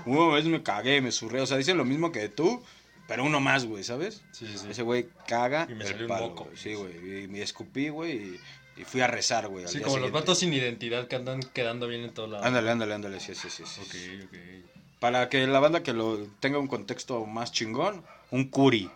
Una 0.06 0.34
vez 0.34 0.46
me 0.46 0.62
cagué, 0.62 1.00
me 1.02 1.12
surré, 1.12 1.40
o 1.42 1.46
sea, 1.46 1.58
dicen 1.58 1.76
lo 1.76 1.84
mismo 1.84 2.12
que 2.12 2.28
tú, 2.30 2.62
pero 3.06 3.24
uno 3.24 3.40
más, 3.40 3.66
güey, 3.66 3.84
¿sabes? 3.84 4.22
Sí, 4.32 4.46
sí. 4.56 4.66
Ese 4.70 4.82
güey 4.82 5.08
caga 5.26 5.66
Y 5.68 5.74
me 5.74 5.84
el 5.84 5.90
salió 5.90 6.04
un 6.04 6.08
palo, 6.08 6.28
moco. 6.28 6.44
güey. 6.44 6.56
Sí, 6.56 6.72
güey. 6.74 7.24
Y 7.24 7.28
me 7.28 7.42
escupí, 7.42 7.88
güey, 7.90 8.12
y, 8.12 8.40
y 8.80 8.84
fui 8.84 9.00
a 9.02 9.06
rezar, 9.06 9.48
güey. 9.48 9.66
Sí, 9.68 9.80
como 9.80 9.98
los 9.98 10.12
vatos 10.12 10.38
sin 10.38 10.52
identidad 10.54 11.08
que 11.08 11.16
andan 11.16 11.40
quedando 11.40 11.88
bien 11.88 12.04
en 12.04 12.14
todos 12.14 12.30
lados. 12.30 12.46
Ándale, 12.46 12.70
ándale, 12.70 12.94
ándale, 12.94 13.20
sí, 13.20 13.34
sí, 13.34 13.48
sí. 13.50 13.64
sí. 13.66 13.80
Ok, 13.82 14.24
ok. 14.28 14.77
Para 15.00 15.28
que 15.28 15.46
la 15.46 15.60
banda 15.60 15.82
que 15.82 15.92
lo 15.92 16.18
tenga 16.40 16.58
un 16.58 16.66
contexto 16.66 17.24
más 17.26 17.52
chingón, 17.52 18.04
un 18.30 18.48
curi. 18.50 18.90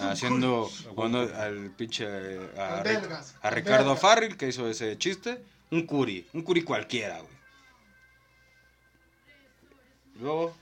Haciendo 0.00 0.70
honor 0.96 1.32
al 1.34 1.70
pinche. 1.70 2.04
eh, 2.06 2.50
A, 2.58 2.82
a 3.46 3.50
Ricardo. 3.50 3.96
Farril, 3.96 4.36
que 4.36 4.48
hizo 4.48 4.68
ese 4.68 4.98
chiste. 4.98 5.42
Un 5.70 5.86
curi. 5.86 6.26
Un 6.34 6.42
curi 6.42 6.62
cualquiera, 6.62 7.18
güey. 7.20 7.36
Luego. 10.20 10.54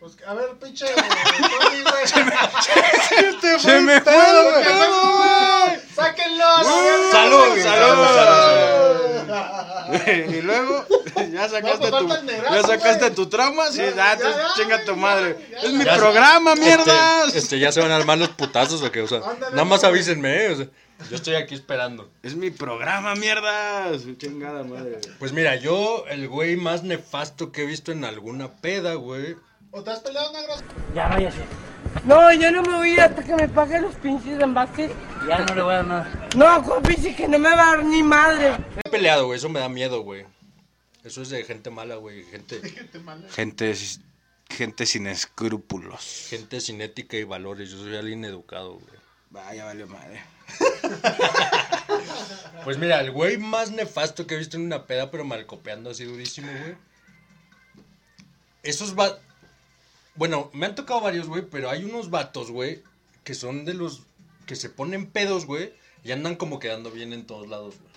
Pues, 0.00 0.16
a 0.26 0.34
ver, 0.34 0.50
pinche. 0.60 0.86
Tony, 0.94 1.82
güey. 1.82 2.06
Se 2.06 2.24
me 2.24 2.32
fue, 4.00 4.14
güey. 4.52 5.80
¡Sáquenlo! 5.94 6.44
verga, 6.56 7.10
Salud, 7.12 7.48
güey. 7.50 7.62
salud, 7.62 7.96
Y 10.38 10.40
luego, 10.42 10.84
ya 11.32 11.48
sacaste 11.48 11.90
No, 11.90 11.98
tu, 11.98 12.22
negrazo, 12.24 12.54
ya 12.54 12.62
sacaste 12.62 13.10
tu 13.12 13.26
trauma, 13.28 13.66
sí, 13.70 13.78
Ya, 13.78 13.90
ya, 13.90 13.96
ya, 13.96 14.16
te- 14.18 14.22
ya, 14.24 14.46
chinga 14.56 14.84
tu 14.84 14.92
ya, 14.92 14.96
madre. 14.96 15.36
ya. 15.50 15.58
Es 15.58 15.72
mi 15.72 15.84
Ya- 15.84 15.96
programa, 15.96 16.54
mierdas. 16.54 17.26
Este, 17.28 17.38
este, 17.38 17.58
ya 17.58 17.72
se 17.72 17.80
van 17.80 17.90
a 17.92 17.96
armar 17.96 18.18
los 18.18 18.28
putazos 18.30 18.82
o 18.82 18.90
qué, 18.90 19.02
o 19.02 19.08
sea, 19.08 19.18
Ándale, 19.18 19.52
nada 19.52 19.64
más 19.64 19.80
güey. 19.80 19.92
avísenme, 19.92 20.44
¿eh? 20.46 20.50
O 20.52 20.56
sea, 20.56 20.66
yo 21.10 21.16
estoy 21.16 21.34
aquí 21.34 21.54
esperando. 21.54 22.08
Es 22.22 22.34
mi 22.36 22.50
programa, 22.50 23.14
mierdas. 23.14 24.02
Chingada 24.18 24.62
madre. 24.62 25.00
Pues 25.18 25.32
mira, 25.32 25.56
yo, 25.56 26.04
el 26.08 26.28
güey 26.28 26.56
más 26.56 26.82
nefasto 26.84 27.50
que 27.52 27.62
he 27.62 27.66
visto 27.66 27.92
en 27.92 28.04
alguna 28.04 28.48
peda, 28.48 28.94
güey. 28.94 29.36
¿O 29.72 29.82
te 29.82 29.90
has 29.90 29.98
peleado, 30.00 30.32
negro? 30.32 30.54
Ya 30.94 31.08
váyase. 31.08 31.38
No, 32.04 32.32
yo 32.34 32.50
no 32.50 32.62
me 32.62 32.76
voy 32.76 32.90
a 32.90 32.92
ir 32.92 33.00
hasta 33.00 33.22
que 33.22 33.34
me 33.34 33.48
paguen 33.48 33.82
los 33.82 33.94
pinches 33.96 34.40
envases. 34.40 34.90
Ya 35.28 35.38
no 35.38 35.54
le 35.54 35.62
voy 35.62 35.72
a 35.72 35.76
dar 35.76 35.86
nada. 35.86 36.28
No, 36.36 36.62
compi, 36.62 36.96
que 37.14 37.28
no 37.28 37.38
me 37.38 37.48
va 37.48 37.54
a 37.72 37.76
dar 37.76 37.84
ni 37.84 38.02
madre. 38.02 38.56
He 38.84 38.90
peleado, 38.90 39.26
güey, 39.26 39.38
eso 39.38 39.48
me 39.48 39.60
da 39.60 39.68
miedo, 39.68 40.02
güey. 40.02 40.26
Eso 41.02 41.22
es 41.22 41.30
de 41.30 41.44
gente 41.44 41.70
mala, 41.70 41.96
güey, 41.96 42.24
gente, 42.24 42.60
Gente, 43.30 43.74
gente 44.48 44.86
sin 44.86 45.06
escrúpulos. 45.06 46.26
gente 46.30 46.60
sin 46.60 46.80
ética 46.80 47.16
y 47.16 47.24
valores. 47.24 47.70
Yo 47.70 47.78
soy 47.78 47.96
alguien 47.96 48.24
educado, 48.24 48.74
güey. 48.74 48.98
Vaya, 49.30 49.64
valió 49.64 49.86
madre. 49.86 50.22
Pues 52.64 52.78
mira, 52.78 53.00
el 53.00 53.10
güey 53.10 53.36
más 53.36 53.70
nefasto 53.72 54.26
que 54.26 54.34
he 54.34 54.38
visto 54.38 54.56
en 54.56 54.64
una 54.64 54.86
peda, 54.86 55.10
pero 55.10 55.22
malcopeando 55.24 55.90
así 55.90 56.04
durísimo, 56.04 56.50
güey. 56.50 56.76
Esos 58.62 58.98
va... 58.98 59.18
Bueno, 60.16 60.50
me 60.52 60.66
han 60.66 60.74
tocado 60.74 61.00
varios, 61.00 61.26
güey, 61.26 61.42
pero 61.42 61.70
hay 61.70 61.84
unos 61.84 62.10
vatos, 62.10 62.50
güey, 62.50 62.82
que 63.24 63.34
son 63.34 63.64
de 63.64 63.74
los 63.74 64.02
que 64.46 64.56
se 64.56 64.70
ponen 64.70 65.06
pedos, 65.10 65.46
güey, 65.46 65.72
y 66.04 66.12
andan 66.12 66.36
como 66.36 66.58
quedando 66.58 66.90
bien 66.90 67.12
en 67.12 67.26
todos 67.26 67.48
lados, 67.48 67.74
güey. 67.80 67.92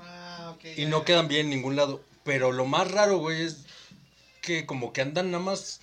Ah, 0.00 0.54
ok. 0.54 0.64
Y 0.76 0.86
no 0.86 1.04
quedan 1.04 1.28
bien 1.28 1.46
en 1.46 1.50
ningún 1.50 1.76
lado. 1.76 2.02
Pero 2.24 2.52
lo 2.52 2.66
más 2.66 2.90
raro, 2.90 3.18
güey, 3.18 3.42
es 3.42 3.64
que 4.40 4.66
como 4.66 4.92
que 4.92 5.02
andan 5.02 5.30
nada 5.30 5.42
más... 5.42 5.80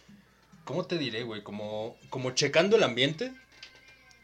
¿Cómo 0.65 0.85
te 0.85 0.97
diré, 0.97 1.23
güey? 1.23 1.41
Como, 1.41 1.97
como 2.09 2.31
checando 2.31 2.75
el 2.75 2.83
ambiente. 2.83 3.33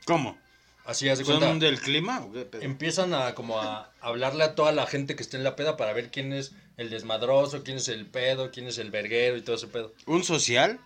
¿Cómo? 0.05 0.37
Así, 0.85 1.09
haz 1.09 1.17
de 1.17 1.25
cuenta. 1.25 1.47
¿Son 1.47 1.59
del 1.59 1.81
clima 1.81 2.21
o 2.21 2.31
qué 2.31 2.45
pedo? 2.45 2.61
empiezan 2.61 3.13
a 3.13 3.35
como 3.35 3.59
a 3.59 3.91
hablarle 3.99 4.45
a 4.45 4.55
toda 4.55 4.71
la 4.71 4.87
gente 4.87 5.17
que 5.17 5.23
esté 5.23 5.35
en 5.35 5.43
la 5.43 5.57
peda 5.57 5.75
para 5.75 5.91
ver 5.91 6.11
quién 6.11 6.31
es 6.31 6.53
el 6.77 6.89
desmadroso, 6.89 7.63
quién 7.63 7.77
es 7.77 7.89
el 7.89 8.05
pedo, 8.05 8.51
quién 8.51 8.67
es 8.67 8.77
el 8.77 8.89
verguero 8.89 9.35
y 9.35 9.41
todo 9.41 9.57
ese 9.57 9.67
pedo. 9.67 9.93
¿Un 10.05 10.23
social? 10.23 10.79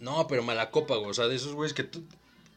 No, 0.00 0.26
pero 0.26 0.42
mala 0.42 0.70
copa, 0.70 0.96
güey. 0.96 1.10
O 1.10 1.14
sea, 1.14 1.26
de 1.28 1.36
esos 1.36 1.54
güeyes 1.54 1.74
que 1.74 1.84
tú... 1.84 2.02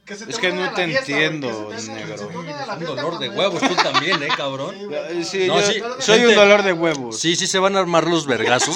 Que 0.05 0.15
se 0.15 0.25
te 0.25 0.31
Es 0.31 0.39
que 0.39 0.51
no 0.51 0.73
te 0.73 0.85
fiesta, 0.85 1.11
entiendo, 1.11 1.69
que 1.69 1.79
se 1.79 1.87
te- 1.87 1.93
negro. 1.93 2.17
se 2.17 2.25
te 2.25 2.33
la 2.33 2.75
Un 2.75 2.85
dolor 2.85 3.19
de 3.19 3.29
huevos, 3.29 3.61
tú 3.61 3.75
también, 3.75 4.21
¿eh, 4.23 4.27
cabrón? 4.35 4.75
Sí, 5.23 5.47
No, 5.47 5.59
yo 5.59 5.67
sí, 5.71 5.81
soy 5.99 6.15
gente- 6.19 6.27
un 6.29 6.35
dolor 6.35 6.63
de 6.63 6.73
huevos. 6.73 7.19
Sí, 7.19 7.35
sí 7.35 7.45
se 7.47 7.59
van 7.59 7.75
a 7.75 7.79
armar 7.79 8.07
los 8.07 8.25
vergazos. 8.25 8.75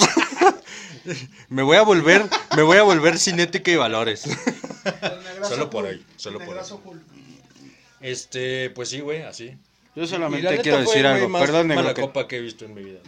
me 1.48 1.62
voy 1.62 1.76
a 1.76 1.82
volver, 1.82 2.24
me 2.56 2.62
voy 2.62 2.78
a 2.78 2.82
volver 2.82 3.18
sin 3.18 3.40
ética 3.40 3.70
y 3.70 3.76
valores. 3.76 4.24
Solo 5.48 5.68
por 5.68 5.86
ahí, 5.86 6.04
solo 6.16 6.38
por 6.38 6.56
cool. 6.82 7.02
Este, 8.00 8.70
pues 8.70 8.88
sí, 8.88 9.00
güey, 9.00 9.22
así. 9.22 9.56
Yo 9.94 10.06
solamente 10.06 10.60
quiero 10.60 10.78
decir 10.78 11.06
algo. 11.06 11.32
Perdón, 11.38 11.68
negro, 11.68 11.82
mala 11.82 11.94
que, 11.94 12.02
copa 12.02 12.28
que 12.28 12.36
he 12.36 12.40
visto 12.40 12.66
en 12.66 12.74
mi 12.74 12.82
vida. 12.82 13.00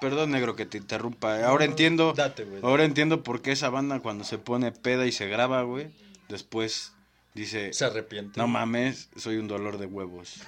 Perdón, 0.00 0.30
negro, 0.30 0.56
que 0.56 0.66
te 0.66 0.78
interrumpa. 0.78 1.44
Ahora 1.46 1.64
entiendo. 1.64 2.12
Date, 2.14 2.44
güey. 2.44 2.60
Ahora 2.62 2.84
entiendo 2.84 3.22
por 3.22 3.42
qué 3.42 3.52
esa 3.52 3.70
banda 3.70 4.00
cuando 4.00 4.24
se 4.24 4.38
pone 4.38 4.72
peda 4.72 5.06
y 5.06 5.12
se 5.12 5.28
graba, 5.28 5.62
güey, 5.62 5.88
después 6.28 6.92
dice, 7.34 7.72
Se 7.72 7.84
arrepiente. 7.84 8.38
no 8.38 8.46
mames, 8.48 9.08
soy 9.16 9.36
un 9.36 9.48
dolor 9.48 9.78
de 9.78 9.86
huevos. 9.86 10.40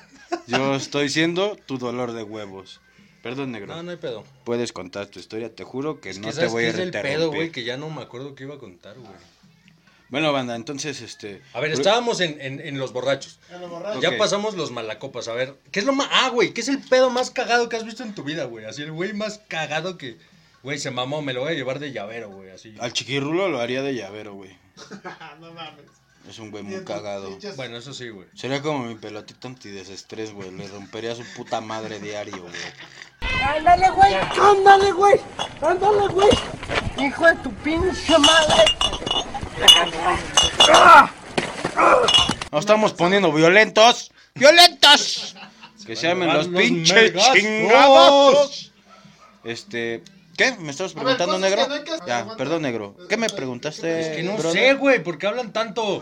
Yo 0.47 0.75
estoy 0.75 1.09
siendo 1.09 1.57
tu 1.67 1.79
dolor 1.79 2.13
de 2.13 2.23
huevos. 2.23 2.81
Perdón, 3.23 3.51
negro. 3.53 3.75
No, 3.75 3.83
no 3.83 3.91
hay 3.91 3.97
pedo. 3.97 4.23
Puedes 4.45 4.73
contar 4.73 5.07
tu 5.07 5.19
historia, 5.19 5.53
te 5.53 5.65
juro 5.65 6.01
que 6.01 6.11
Es 6.11 6.19
no 6.21 6.29
que 6.29 6.35
te 6.35 6.47
voy 6.47 6.65
a 6.65 6.69
es 6.69 6.79
el 6.79 6.87
interrumpir. 6.87 7.17
pedo, 7.19 7.31
güey, 7.33 7.51
que 7.51 7.65
ya 7.65 7.77
no 7.77 7.91
me 7.91 8.03
acuerdo 8.03 8.35
qué 8.37 8.45
iba 8.45 8.55
a 8.55 8.59
contar, 8.59 8.97
güey. 8.99 9.11
Bueno, 10.09 10.33
banda, 10.33 10.55
entonces, 10.55 11.01
este... 11.01 11.43
A 11.53 11.61
ver, 11.61 11.73
estábamos 11.73 12.21
en, 12.21 12.41
en, 12.41 12.61
en 12.61 12.79
los 12.79 12.93
borrachos. 12.93 13.41
En 13.51 13.61
los 13.61 13.71
borrachos. 13.71 14.01
Ya 14.03 14.17
pasamos 14.17 14.55
los 14.55 14.71
malacopas. 14.71 15.27
A 15.29 15.33
ver, 15.33 15.57
¿qué 15.73 15.81
es 15.81 15.87
lo 15.87 15.93
más. 15.93 16.09
Ah, 16.13 16.29
güey, 16.29 16.55
¿qué 16.55 16.61
es 16.61 16.69
el 16.69 16.81
pedo 16.81 17.11
más 17.11 17.31
cagado 17.31 17.69
que 17.69 17.77
has 17.77 17.85
visto 17.85 18.03
en 18.05 18.15
tu 18.15 18.23
vida, 18.23 18.45
güey? 18.45 18.65
Así 18.67 18.83
el 18.83 18.93
güey 18.93 19.13
más 19.15 19.41
cagado 19.49 19.99
que. 19.99 20.19
Güey, 20.63 20.79
se 20.79 20.91
mamó, 20.91 21.23
me 21.23 21.33
lo 21.33 21.41
voy 21.41 21.53
a 21.53 21.55
llevar 21.55 21.79
de 21.79 21.93
llavero, 21.93 22.31
güey. 22.31 22.51
Así. 22.51 22.75
Al 22.79 22.93
chiquirrulo 22.93 23.49
lo 23.49 23.61
haría 23.61 23.83
de 23.83 23.95
llavero, 23.95 24.35
güey. 24.35 24.57
no 25.41 25.53
mames. 25.53 25.87
Es 26.29 26.41
un 26.41 26.51
güey 26.51 26.65
muy 26.65 26.83
cagado. 26.85 27.39
Bueno, 27.55 27.77
eso 27.77 27.95
sí, 27.95 28.09
güey. 28.09 28.27
Sería 28.35 28.61
como 28.61 28.85
mi 28.85 28.97
pelotita 28.97 29.47
antidesestrés, 29.47 30.33
güey. 30.33 30.51
Le 30.51 30.67
rompería 30.67 31.15
su 31.15 31.23
puta 31.37 31.61
madre 31.61 32.01
diario, 32.01 32.43
güey. 32.43 32.55
Ándale, 33.43 33.91
güey. 33.91 34.15
Ándale, 34.15 34.93
güey. 34.93 35.21
Ándale, 35.63 36.09
güey. 36.09 36.31
Hijo 36.99 37.27
de 37.27 37.37
tu 37.37 37.51
pinche 37.55 38.19
madre. 38.19 38.65
Nos 42.53 42.61
estamos 42.61 42.93
poniendo 42.93 43.33
violentos. 43.33 44.13
¡Violentos! 44.35 45.35
Que 45.87 45.95
se 45.97 46.09
llamen 46.09 46.33
los 46.33 46.49
pinches 46.49 47.13
chingados. 47.33 48.73
Este. 49.45 50.03
¿Qué? 50.37 50.53
¿Me 50.59 50.71
estabas 50.71 50.93
ver, 50.95 51.05
preguntando, 51.05 51.39
negro? 51.39 51.63
que 51.63 51.69
no 51.69 51.75
hay 51.77 51.85
que- 51.85 52.07
Ya, 52.07 52.37
perdón, 52.37 52.63
negro. 52.63 52.95
¿Qué 53.09 53.17
me 53.17 53.31
preguntaste? 53.31 54.01
Es 54.01 54.17
que 54.17 54.23
no 54.23 54.37
brother? 54.37 54.53
sé, 54.53 54.75
güey, 54.75 55.03
¿por 55.03 55.17
qué 55.17 55.27
hablan 55.29 55.53
tanto? 55.53 56.01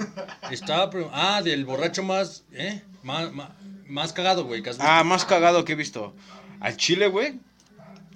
Estaba. 0.51 0.91
pre- 0.91 1.07
Ah, 1.13 1.41
del 1.43 1.65
borracho 1.65 2.03
más. 2.03 2.43
¿Eh? 2.53 2.83
Más, 3.05 3.31
más, 3.33 3.51
más 3.87 4.13
cagado, 4.13 4.45
güey. 4.45 4.63
que 4.63 4.71
has 4.71 4.77
visto. 4.79 4.91
Ah, 4.91 5.05
más 5.05 5.25
cagado 5.25 5.65
que 5.65 5.73
he 5.73 5.77
visto. 5.77 6.15
Al 6.61 6.77
chile, 6.77 7.07
güey. 7.09 7.39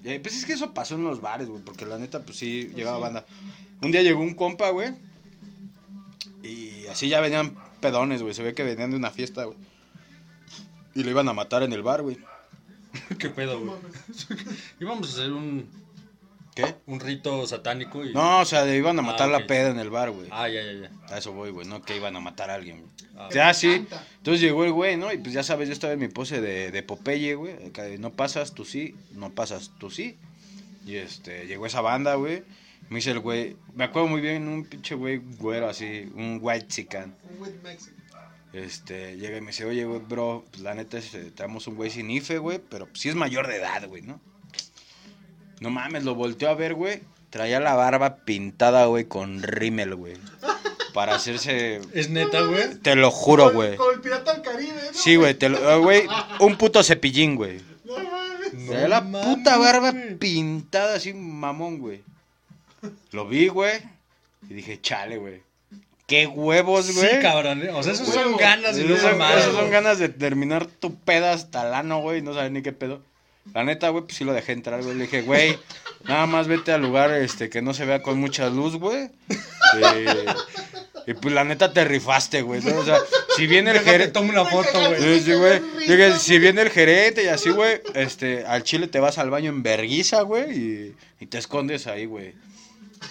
Eh, 0.05 0.19
Pues 0.21 0.37
es 0.37 0.45
que 0.45 0.55
eso 0.55 0.73
pasó 0.75 0.95
en 0.97 1.05
los 1.05 1.21
bares, 1.21 1.49
güey. 1.49 1.63
Porque 1.63 1.85
la 1.87 1.99
neta, 1.99 2.21
pues 2.23 2.39
sí, 2.39 2.73
llegaba 2.75 2.99
banda. 2.99 3.25
Un 3.83 3.93
día 3.93 4.03
llegó 4.03 4.21
un 4.21 4.35
compa, 4.35 4.71
güey. 4.71 4.91
Y 6.43 6.87
así 6.87 7.09
ya 7.09 7.21
venían 7.21 7.57
pedones, 7.81 8.23
güey. 8.23 8.35
Se 8.35 8.43
ve 8.43 8.55
que 8.55 8.65
venían 8.65 8.91
de 8.91 8.97
una 8.97 9.11
fiesta, 9.11 9.45
güey. 9.45 9.57
Y 10.95 11.03
lo 11.05 11.11
iban 11.11 11.29
a 11.29 11.33
matar 11.33 11.63
en 11.63 11.73
el 11.73 11.83
bar, 11.83 12.03
güey. 12.03 12.19
¿Qué 13.19 13.29
pedo, 13.31 13.61
güey? 13.61 13.73
Íbamos 14.81 15.09
a 15.09 15.13
hacer 15.13 15.33
un, 15.33 15.69
¿Qué? 16.55 16.75
un 16.87 17.01
rito 17.01 17.47
satánico 17.47 18.05
y. 18.05 18.13
No, 18.15 18.41
o 18.41 18.45
sea, 18.45 18.65
le 18.65 18.77
iban 18.77 18.99
a 18.99 19.03
Ah, 19.03 19.05
matar 19.07 19.29
ok. 19.33 19.41
la 19.41 19.47
peda 19.47 19.71
en 19.71 19.79
el 19.79 19.91
bar, 19.91 20.11
güey. 20.11 20.29
Ah, 20.31 20.49
ya, 20.49 20.63
ya, 20.63 20.73
ya. 20.73 20.91
A 21.15 21.19
eso 21.19 21.33
voy, 21.33 21.51
güey, 21.51 21.67
no 21.67 21.83
que 21.83 21.97
iban 21.97 22.17
a 22.17 22.21
matar 22.21 22.51
a 22.51 22.55
alguien, 22.55 22.81
güey. 22.81 22.91
Ah. 23.17 23.29
Ya, 23.33 23.53
sí. 23.55 23.87
Entonces 24.19 24.41
llegó 24.41 24.65
el 24.65 24.73
güey, 24.73 24.97
¿no? 24.97 25.13
Y 25.13 25.19
pues 25.19 25.33
ya 25.35 25.43
sabes, 25.43 25.69
yo 25.69 25.73
estaba 25.73 25.93
en 25.93 25.99
mi 26.01 26.09
pose 26.09 26.41
de, 26.41 26.71
de 26.71 26.83
Popeye, 26.83 27.35
güey. 27.35 27.55
No 27.99 28.13
pasas, 28.13 28.55
tú 28.55 28.65
sí. 28.65 28.95
No 29.13 29.31
pasas, 29.31 29.71
tú 29.79 29.91
sí. 29.91 30.17
Y 30.87 30.97
este, 30.97 31.47
llegó 31.47 31.67
esa 31.67 31.81
banda, 31.81 32.15
güey. 32.15 32.43
Me 32.89 32.97
dice 32.97 33.11
el 33.11 33.19
güey, 33.21 33.57
me 33.75 33.85
acuerdo 33.85 34.09
muy 34.09 34.21
bien, 34.21 34.49
un 34.49 34.65
pinche 34.65 34.95
güey 34.95 35.19
güero 35.39 35.69
así, 35.69 36.11
un 36.15 36.39
white 36.41 36.67
chican. 36.69 37.15
Un 37.39 37.63
Mexican. 37.63 37.99
Este, 38.53 39.17
llega 39.17 39.37
y 39.37 39.41
me 39.43 39.49
dice, 39.49 39.67
oye, 39.67 39.85
güey, 39.85 40.01
bro, 40.01 40.45
pues 40.51 40.63
la 40.63 40.75
neta 40.75 40.97
es, 40.99 41.15
eh, 41.15 41.31
traemos 41.35 41.67
un 41.67 41.77
güey 41.77 41.91
sin 41.91 42.11
IFE, 42.11 42.39
güey, 42.39 42.59
pero 42.59 42.87
pues, 42.87 43.01
sí 43.01 43.11
es 43.11 43.15
mayor 43.15 43.47
de 43.47 43.57
edad, 43.57 43.87
güey, 43.87 44.03
¿no? 44.03 44.21
No 45.61 45.71
mames, 45.71 46.05
lo 46.05 46.15
volteó 46.15 46.49
a 46.49 46.55
ver, 46.55 46.75
güey. 46.75 47.03
Traía 47.31 47.61
la 47.61 47.75
barba 47.75 48.17
pintada, 48.25 48.87
güey, 48.87 49.05
con 49.05 49.43
rímel, 49.43 49.95
güey. 49.97 50.15
Para 50.95 51.15
hacerse... 51.17 51.81
Es 51.93 52.09
neta, 52.09 52.41
güey. 52.41 52.77
Te 52.77 52.97
lo 52.97 53.11
juro, 53.11 53.53
güey. 53.53 53.77
Como 53.77 53.91
el 53.91 54.01
pirata 54.01 54.33
del 54.33 54.43
Caribe, 54.43 54.73
¿no? 54.73 54.93
Sí, 54.99 55.17
güey, 55.17 55.35
te 55.35 55.51
lo... 55.51 55.59
eh, 55.59 55.79
Güey, 55.79 56.03
un 56.41 56.57
puto 56.57 56.83
cepillín, 56.83 57.35
güey. 57.37 57.61
No 57.85 57.99
mames. 57.99 58.67
Traía 58.67 58.89
la 58.89 59.01
mames, 59.03 59.27
puta 59.37 59.59
barba 59.59 59.93
pintada 60.19 60.95
así, 60.95 61.13
mamón, 61.13 61.79
güey. 61.79 62.03
Lo 63.13 63.27
vi, 63.27 63.49
güey. 63.49 63.81
Y 64.49 64.55
dije, 64.55 64.81
chale, 64.81 65.17
güey. 65.19 65.43
Qué 66.07 66.27
huevos, 66.27 66.95
güey. 66.95 67.11
Sí, 67.11 67.17
cabrón. 67.21 67.63
¿eh? 67.63 67.71
O 67.71 67.83
sea, 67.83 67.93
esos 67.93 68.09
son 68.09 68.37
ganas 68.37 68.79
y 68.79 68.85
no 68.85 68.95
Esos 68.95 69.01
son 69.01 69.11
son, 69.11 69.19
más. 69.19 69.37
esos 69.37 69.55
son 69.55 69.71
ganas 69.71 69.99
de 69.99 70.09
terminar 70.09 70.67
tu 70.67 70.95
peda 70.95 71.33
hasta 71.33 71.67
el 71.69 71.75
ano, 71.75 72.01
güey. 72.01 72.23
No 72.23 72.33
sabes 72.33 72.51
ni 72.51 72.63
qué 72.63 72.73
pedo. 72.73 73.03
La 73.55 73.65
neta, 73.65 73.89
güey, 73.91 74.05
pues 74.05 74.17
sí 74.17 74.25
lo 74.25 74.33
dejé 74.33 74.53
entrar, 74.53 74.83
güey. 74.83 74.95
Le 74.95 75.05
dije, 75.05 75.23
güey, 75.23 75.59
nada 76.05 76.27
más 76.27 76.49
vete 76.49 76.73
al 76.73 76.83
lugar 76.83 77.11
este, 77.13 77.49
que 77.51 77.63
no 77.63 77.75
se 77.75 77.85
vea 77.85 78.03
con 78.03 78.19
mucha 78.19 78.49
luz, 78.49 78.77
güey. 78.77 79.11
Y, 81.07 81.11
y 81.11 81.15
pues 81.15 81.35
la 81.35 81.45
neta 81.45 81.73
te 81.73 81.85
rifaste, 81.85 82.43
güey. 82.43 82.63
¿no? 82.63 82.77
O 82.77 82.85
sea, 82.85 82.99
si 83.37 83.47
viene 83.47 83.71
el 83.71 83.81
gerente. 83.81 84.13
toma 84.13 84.31
una 84.33 84.45
foto, 84.45 84.79
güey. 84.89 85.01
Sí, 85.03 85.21
sí, 85.27 85.35
güey. 85.35 85.61
Dije, 85.81 86.19
si 86.19 86.39
viene 86.39 86.63
el 86.63 86.71
gerente 86.71 87.25
y 87.25 87.29
así, 87.29 87.51
güey, 87.51 87.81
este, 87.95 88.45
al 88.47 88.63
chile 88.63 88.87
te 88.89 89.01
vas 89.01 89.19
al 89.19 89.31
baño 89.31 89.51
en 89.51 89.63
verguiza, 89.63 90.23
güey, 90.23 90.53
y, 90.59 90.97
y 91.21 91.27
te 91.27 91.39
escondes 91.39 91.87
ahí, 91.87 92.05
güey. 92.07 92.35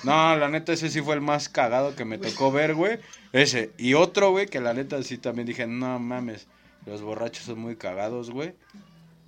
No, 0.03 0.35
la 0.35 0.49
neta, 0.49 0.73
ese 0.73 0.89
sí 0.89 1.01
fue 1.01 1.15
el 1.15 1.21
más 1.21 1.49
cagado 1.49 1.95
que 1.95 2.05
me 2.05 2.17
tocó 2.17 2.51
ver, 2.51 2.75
güey. 2.75 2.99
Ese. 3.33 3.71
Y 3.77 3.93
otro, 3.93 4.31
güey, 4.31 4.47
que 4.47 4.59
la 4.61 4.73
neta 4.73 5.01
sí 5.03 5.17
también 5.17 5.47
dije, 5.47 5.65
no 5.67 5.99
mames, 5.99 6.47
los 6.85 7.01
borrachos 7.01 7.45
son 7.45 7.59
muy 7.59 7.75
cagados, 7.75 8.29
güey. 8.31 8.53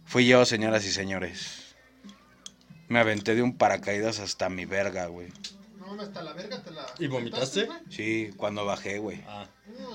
Fui 0.05 0.25
yo, 0.27 0.43
señoras 0.45 0.85
y 0.85 0.91
señores. 0.91 1.75
Me 2.87 2.99
aventé 2.99 3.35
de 3.35 3.41
un 3.43 3.55
paracaídas 3.57 4.19
hasta 4.19 4.49
mi 4.49 4.65
verga, 4.65 5.05
güey. 5.07 5.27
No 5.79 6.01
hasta 6.01 6.21
la 6.21 6.33
verga 6.33 6.61
te 6.61 6.71
la. 6.71 6.85
¿Y 6.99 7.07
vomitaste? 7.07 7.65
güey? 7.65 7.77
Sí, 7.89 8.29
cuando 8.37 8.65
bajé, 8.65 8.99
güey. 8.99 9.21
Ah. 9.27 9.47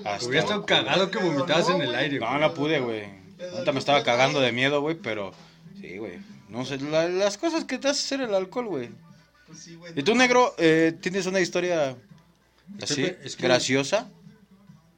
No, 0.02 0.08
Hasta- 0.10 0.26
Hubiera 0.26 0.44
estado 0.44 0.66
cagado 0.66 1.10
que 1.10 1.18
vomitabas 1.18 1.68
en 1.70 1.82
el 1.82 1.94
aire, 1.94 2.18
No, 2.18 2.28
güey. 2.28 2.40
no 2.40 2.54
pude, 2.54 2.80
güey. 2.80 3.04
Ahorita 3.52 3.72
me 3.72 3.78
estaba 3.80 4.02
cagando 4.04 4.40
de 4.40 4.52
miedo, 4.52 4.80
güey, 4.80 4.96
pero 4.96 5.32
sí, 5.80 5.98
güey. 5.98 6.18
No 6.48 6.64
sé, 6.64 6.78
la- 6.78 7.08
las 7.08 7.36
cosas 7.38 7.64
que 7.64 7.78
te 7.78 7.88
hace 7.88 8.00
hacer 8.16 8.28
el 8.28 8.34
alcohol, 8.34 8.66
güey. 8.66 8.90
Pues 9.54 9.64
sí, 9.64 9.76
güey. 9.76 9.92
¿Y 9.96 10.02
tú, 10.02 10.14
negro, 10.14 10.54
eh, 10.58 10.92
tienes 11.00 11.26
una 11.26 11.40
historia 11.40 11.96
así, 12.82 12.96
que- 12.96 13.18
es 13.24 13.36
que- 13.36 13.42
graciosa? 13.44 14.08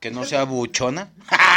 Que 0.00 0.10
no 0.10 0.24
sea 0.24 0.44
buchona. 0.44 1.10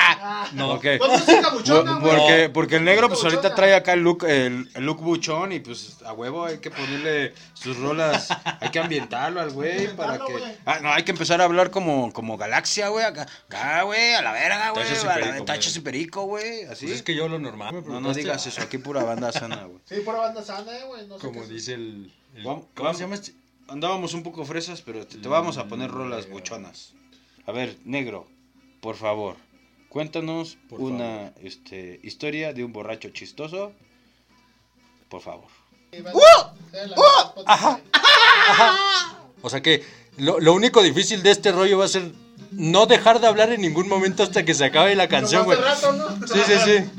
No, 0.53 0.72
Ok. 0.74 0.86
Música 1.08 1.50
buchona. 1.53 2.00
Porque, 2.00 2.50
porque 2.51 2.75
el 2.77 2.84
negro, 2.84 3.08
pues 3.10 3.24
ahorita 3.24 3.53
trae 3.53 3.75
acá 3.75 3.94
el 3.94 4.00
look, 4.01 4.24
el, 4.25 4.68
el 4.74 4.84
look 4.86 5.01
buchón 5.01 5.51
y 5.51 5.60
pues 5.60 5.98
a 6.03 6.13
huevo 6.13 6.46
hay 6.46 6.58
que 6.58 6.72
ponerle 6.72 7.34
sus 7.53 7.77
rolas, 7.77 8.29
hay 8.60 8.70
que 8.70 8.79
ambientarlo 8.79 9.39
al 9.39 9.51
güey 9.51 9.96
para 9.96 10.18
que... 10.18 10.34
Ah, 10.65 10.79
no, 10.82 10.91
hay 10.91 11.03
que 11.03 11.12
empezar 11.12 11.41
a 11.41 11.44
hablar 11.44 11.70
como, 11.70 12.12
como 12.12 12.38
galaxia, 12.38 12.88
güey, 12.89 13.06
acá, 13.06 13.27
acá, 13.48 13.84
güey, 13.84 14.15
a 14.15 14.22
la 14.24 14.32
verga, 14.32 14.72
güey, 14.72 15.46
Tachas 15.46 15.75
y 15.75 15.79
perico, 15.82 16.24
güey. 16.24 16.63
así. 16.63 16.86
Pues 16.88 16.98
es 16.98 17.03
que 17.03 17.13
yo 17.15 17.27
lo 17.29 17.38
normal. 17.38 17.84
No, 17.86 18.01
no 18.01 18.13
digas 18.13 18.48
eso, 18.48 18.62
aquí 18.62 18.77
pura 18.79 19.03
banda 19.03 19.32
sana, 19.32 19.63
güey. 19.65 19.79
Sí, 19.86 19.96
pura 20.03 20.20
banda 20.20 20.41
sana, 20.44 20.72
güey. 20.88 21.06
No 21.08 21.20
sé 21.20 21.27
Como 21.27 21.39
qué 21.41 21.46
es. 21.46 21.50
dice 21.50 21.74
el. 21.75 22.12
¿Cómo 22.43 22.67
vamos. 22.75 22.98
se 22.98 23.03
llama 23.03 23.15
este? 23.15 23.33
Andábamos 23.67 24.13
un 24.13 24.24
poco 24.24 24.45
fresas, 24.45 24.81
pero 24.81 25.05
te, 25.05 25.17
te 25.17 25.27
vamos 25.27 25.57
a 25.57 25.67
poner 25.67 25.91
rolas 25.91 26.29
buchonas. 26.29 26.93
A 27.45 27.51
ver, 27.51 27.77
negro, 27.86 28.27
por 28.81 28.95
favor, 28.95 29.36
cuéntanos 29.89 30.57
Por 30.69 30.81
una 30.81 31.33
este, 31.41 32.00
historia 32.03 32.53
de 32.53 32.63
un 32.63 32.74
borracho 32.74 33.09
chistoso. 33.09 33.74
Por 35.09 35.21
favor. 35.21 35.48
Banda 35.91 37.24
Spotify. 37.25 37.83
O 39.41 39.50
sea 39.50 39.62
que 39.62 39.83
lo, 40.17 40.39
lo 40.39 40.53
único 40.53 40.81
difícil 40.83 41.24
de 41.24 41.31
este 41.31 41.51
rollo 41.51 41.79
va 41.79 41.86
a 41.86 41.88
ser 41.88 42.12
no 42.51 42.86
dejar 42.86 43.19
de 43.19 43.27
hablar 43.27 43.51
en 43.51 43.62
ningún 43.62 43.88
momento 43.88 44.24
hasta 44.24 44.43
que 44.43 44.53
se 44.53 44.65
acabe 44.65 44.95
la 44.95 45.07
canción, 45.07 45.45
güey. 45.45 45.57
¿no? 45.57 46.27
Sí, 46.27 46.39
sí, 46.45 46.53
sí. 46.65 46.89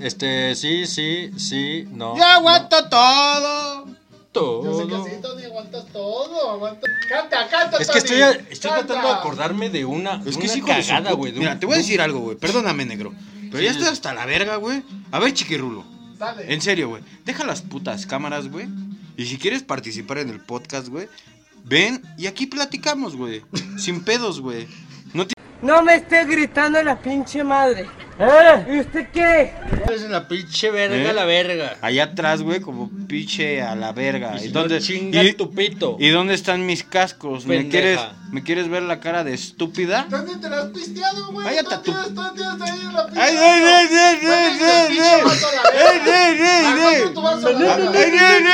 Este, 0.00 0.54
sí, 0.54 0.86
sí, 0.86 1.32
sí, 1.38 1.88
no. 1.90 2.16
¡Ya 2.16 2.36
aguanto 2.36 2.88
todo! 2.88 3.86
Yo 4.34 4.62
sé 4.78 4.84
que 4.84 4.90
Todo. 4.90 5.04
sí, 5.06 5.10
Tony, 5.22 5.44
aguantas 5.44 5.86
todo, 5.92 6.50
aguantas. 6.50 6.90
Canta, 7.08 7.48
canta, 7.48 7.78
Es 7.78 7.90
que 7.90 7.98
estoy, 7.98 8.20
estoy 8.50 8.70
canta. 8.70 8.86
tratando 8.86 9.08
de 9.08 9.14
acordarme 9.14 9.70
de 9.70 9.84
una, 9.84 10.22
Es 10.26 10.36
que 10.36 10.44
una 10.44 10.52
su 10.54 10.64
cagada, 10.64 11.12
güey. 11.12 11.32
Mira, 11.32 11.52
un- 11.52 11.60
te 11.60 11.66
voy 11.66 11.74
a 11.74 11.78
decir 11.78 12.00
algo, 12.00 12.20
güey. 12.20 12.36
Perdóname, 12.36 12.84
negro. 12.84 13.12
Pero 13.50 13.62
ya 13.62 13.70
estoy 13.70 13.86
hasta 13.88 14.12
la 14.14 14.26
verga, 14.26 14.56
güey. 14.56 14.82
A 15.10 15.18
ver, 15.18 15.32
chiquirulo. 15.32 15.84
Dale. 16.18 16.52
En 16.52 16.60
serio, 16.60 16.88
güey. 16.90 17.02
Deja 17.24 17.44
las 17.44 17.62
putas 17.62 18.06
cámaras, 18.06 18.48
güey. 18.50 18.68
Y 19.16 19.24
si 19.26 19.38
quieres 19.38 19.62
participar 19.62 20.18
en 20.18 20.28
el 20.30 20.40
podcast, 20.40 20.88
güey, 20.88 21.08
ven 21.64 22.02
y 22.16 22.26
aquí 22.26 22.46
platicamos, 22.46 23.16
güey. 23.16 23.42
Sin 23.78 24.04
pedos, 24.04 24.40
güey. 24.40 24.68
No 25.14 25.26
te... 25.26 25.34
No 25.62 25.82
me 25.82 25.94
esté 25.96 26.24
gritando 26.26 26.80
la 26.82 27.00
pinche 27.00 27.42
madre. 27.42 27.86
¿Eh? 28.20 28.66
¿Y 28.74 28.80
usted 28.80 29.08
qué? 29.12 29.52
Es 29.94 30.02
la 30.02 30.26
pinche 30.26 30.70
verga, 30.72 31.10
¿Eh? 31.10 31.14
la 31.14 31.24
verga. 31.24 31.76
Allá 31.80 32.04
atrás, 32.04 32.42
güey, 32.42 32.60
como 32.60 32.90
pinche 33.06 33.62
a 33.62 33.76
la 33.76 33.92
verga. 33.92 34.34
Y 34.36 34.40
si 34.40 34.44
¿Y 34.46 34.48
dónde, 34.48 34.80
chinga 34.80 35.22
y- 35.22 35.34
tu 35.34 35.52
pito. 35.54 35.96
¿Y 36.00 36.08
dónde 36.08 36.34
están 36.34 36.66
mis 36.66 36.82
cascos? 36.82 37.46
¿Me 37.46 37.68
quieres, 37.68 38.00
¿Me 38.32 38.42
quieres 38.42 38.68
ver 38.68 38.82
la 38.82 38.98
cara 38.98 39.22
de 39.22 39.34
estúpida? 39.34 40.06
¿Dónde 40.10 40.36
te 40.36 40.50
la 40.50 40.62
has 40.62 40.68
pisteado, 40.70 41.30
güey? 41.30 41.46
Cállate 41.46 41.68
¿Dónde 41.70 41.84
tú. 41.84 41.92
tienes, 41.92 42.14
dónde 42.14 42.42
tienes 42.42 42.60
ahí 42.60 42.80
en 42.80 42.92
la 42.92 43.06
pinche 43.06 43.20
¡Ay, 43.22 43.34
vaso? 43.36 43.44
ay, 43.46 43.62
ay, 43.62 43.88
ay, 43.92 44.16
¿Dónde 44.20 44.34
ay, 44.34 44.58
ay, 44.60 44.88
pinche 44.88 45.04
ay! 45.04 45.20
¡Ay, 45.78 46.00
ay, 46.04 46.40
ay, 46.40 46.80
ay! 46.80 47.00
¿dónde 47.14 47.14
tu? 47.14 47.48
¡Ay, 47.48 47.54
ay, 47.94 48.18
ay, 48.18 48.48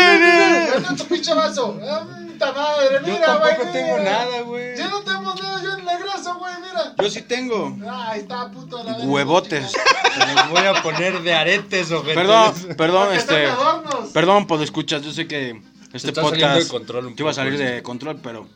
Yo 6.25 6.35
güey. 6.35 6.55
mira. 6.61 7.11
sí 7.11 7.23
tengo. 7.23 7.77
Ah, 7.87 8.11
ahí 8.13 8.21
está, 8.21 8.51
puto 8.51 8.79
de 8.79 8.85
la 8.85 8.93
verga. 8.93 9.07
Huevotes. 9.07 9.73
Se 9.73 10.35
los 10.35 10.51
voy 10.51 10.67
a 10.67 10.83
poner 10.83 11.23
de 11.23 11.35
aretes, 11.35 11.91
ojete. 11.91 12.15
Perdón, 12.15 12.55
perdón, 12.77 13.05
Porque 13.05 13.19
este... 13.19 13.45
están 13.45 13.59
adornos. 13.59 14.11
Perdón 14.11 14.47
por 14.47 14.63
escuchas, 14.63 15.03
yo 15.03 15.13
sé 15.13 15.27
que 15.27 15.61
este 15.93 16.09
está 16.09 16.23
saliendo 16.23 16.47
podcast 16.47 16.63
de 16.63 16.69
control 16.69 17.07
un 17.07 17.17
te 17.17 17.23
iba 17.23 17.31
a 17.31 17.33
poco, 17.33 17.45
salir 17.45 17.59
de 17.59 17.67
este. 17.67 17.83
control, 17.83 18.21
pero... 18.23 18.49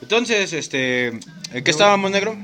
Entonces, 0.00 0.52
este... 0.52 1.08
¿En 1.52 1.64
qué 1.64 1.70
estábamos, 1.70 2.10
negro? 2.10 2.36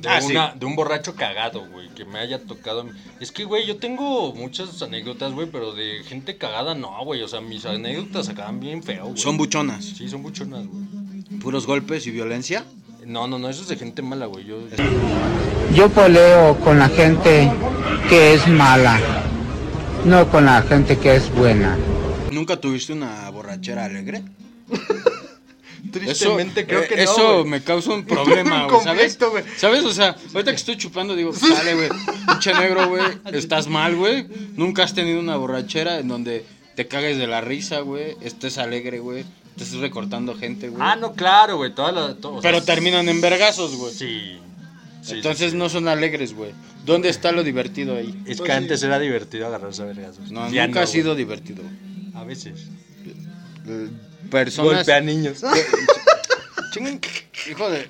De, 0.00 0.08
Ah, 0.08 0.20
sí. 0.20 0.32
una, 0.32 0.54
de 0.54 0.66
un 0.66 0.76
borracho 0.76 1.14
cagado, 1.14 1.66
güey, 1.66 1.88
que 1.94 2.04
me 2.04 2.18
haya 2.18 2.42
tocado. 2.42 2.80
a 2.80 2.84
mí. 2.84 2.90
Es 3.20 3.32
que, 3.32 3.44
güey, 3.44 3.66
yo 3.66 3.76
tengo 3.78 4.34
muchas 4.34 4.80
anécdotas, 4.82 5.32
güey, 5.32 5.48
pero 5.50 5.72
de 5.72 6.02
gente 6.04 6.36
cagada 6.36 6.74
no, 6.74 7.04
güey. 7.04 7.22
O 7.22 7.28
sea, 7.28 7.40
mis 7.40 7.64
anécdotas 7.64 8.28
acaban 8.28 8.60
bien 8.60 8.82
feo, 8.82 9.06
güey. 9.06 9.18
Son 9.18 9.36
buchonas. 9.36 9.84
Sí, 9.84 10.08
son 10.08 10.22
buchonas, 10.22 10.66
güey. 10.66 11.38
Puros 11.40 11.66
golpes 11.66 12.06
y 12.06 12.10
violencia. 12.10 12.64
No, 13.06 13.26
no, 13.26 13.38
no, 13.38 13.48
eso 13.48 13.62
es 13.62 13.68
de 13.68 13.76
gente 13.76 14.02
mala, 14.02 14.26
güey. 14.26 14.44
Yo, 14.44 14.58
Yo 15.74 15.88
poleo 15.88 16.58
con 16.60 16.78
la 16.78 16.88
gente 16.88 17.50
que 18.08 18.34
es 18.34 18.46
mala, 18.48 18.98
no 20.04 20.28
con 20.30 20.46
la 20.46 20.62
gente 20.62 20.98
que 20.98 21.16
es 21.16 21.32
buena. 21.34 21.76
¿Nunca 22.32 22.56
tuviste 22.60 22.92
una 22.92 23.28
borrachera 23.30 23.84
alegre? 23.84 24.22
tristemente 25.90 26.66
creo 26.66 26.82
eh, 26.82 26.88
que 26.88 26.96
no, 26.96 27.02
Eso 27.02 27.44
me 27.44 27.62
causa 27.62 27.92
un 27.92 28.04
problema, 28.06 28.66
güey, 28.66 28.82
¿sabes? 28.82 29.18
¿Sabes? 29.56 29.84
O 29.84 29.92
sea, 29.92 30.16
ahorita 30.32 30.50
que 30.50 30.56
estoy 30.56 30.76
chupando 30.76 31.14
digo, 31.14 31.32
sale, 31.32 31.74
güey, 31.74 31.88
pinche 32.26 32.52
negro, 32.54 32.88
güey, 32.88 33.02
estás 33.32 33.68
mal, 33.68 33.96
güey. 33.96 34.26
Nunca 34.56 34.82
has 34.82 34.94
tenido 34.94 35.20
una 35.20 35.36
borrachera 35.36 35.98
en 35.98 36.08
donde 36.08 36.44
te 36.74 36.86
cagues 36.86 37.18
de 37.18 37.26
la 37.26 37.40
risa, 37.40 37.80
güey, 37.80 38.16
estés 38.20 38.58
alegre, 38.58 38.98
güey, 38.98 39.24
estés 39.62 39.78
recortando 39.78 40.34
gente, 40.34 40.68
güey. 40.68 40.82
Ah, 40.84 40.96
no, 40.96 41.12
claro, 41.14 41.56
güey. 41.58 41.72
Todas 41.72 41.94
las. 41.94 42.16
to- 42.20 42.34
o 42.34 42.42
sea, 42.42 42.50
Pero 42.50 42.64
terminan 42.64 43.08
en 43.08 43.20
vergazos, 43.20 43.76
güey. 43.76 43.94
Sí. 43.94 44.38
sí, 45.02 45.12
Entonces 45.14 45.52
sí, 45.52 45.56
no 45.56 45.68
son 45.68 45.86
alegres, 45.86 46.34
güey. 46.34 46.50
¿Dónde 46.84 47.08
está 47.08 47.30
lo 47.32 47.42
divertido 47.44 47.96
ahí? 47.96 48.20
Es 48.26 48.40
que 48.40 48.50
antes 48.52 48.82
era 48.82 48.98
divertido 48.98 49.46
agarrarse 49.46 49.82
a 49.82 49.84
vergazos. 49.86 50.30
No, 50.32 50.50
Ya 50.50 50.66
nunca 50.66 50.82
ha 50.82 50.86
sido 50.86 51.14
divertido. 51.14 51.62
A 52.14 52.24
veces. 52.24 52.66
Personas... 54.30 54.74
Golpea 54.78 55.00
niños. 55.00 55.38
Hijo 57.50 57.70
de... 57.70 57.88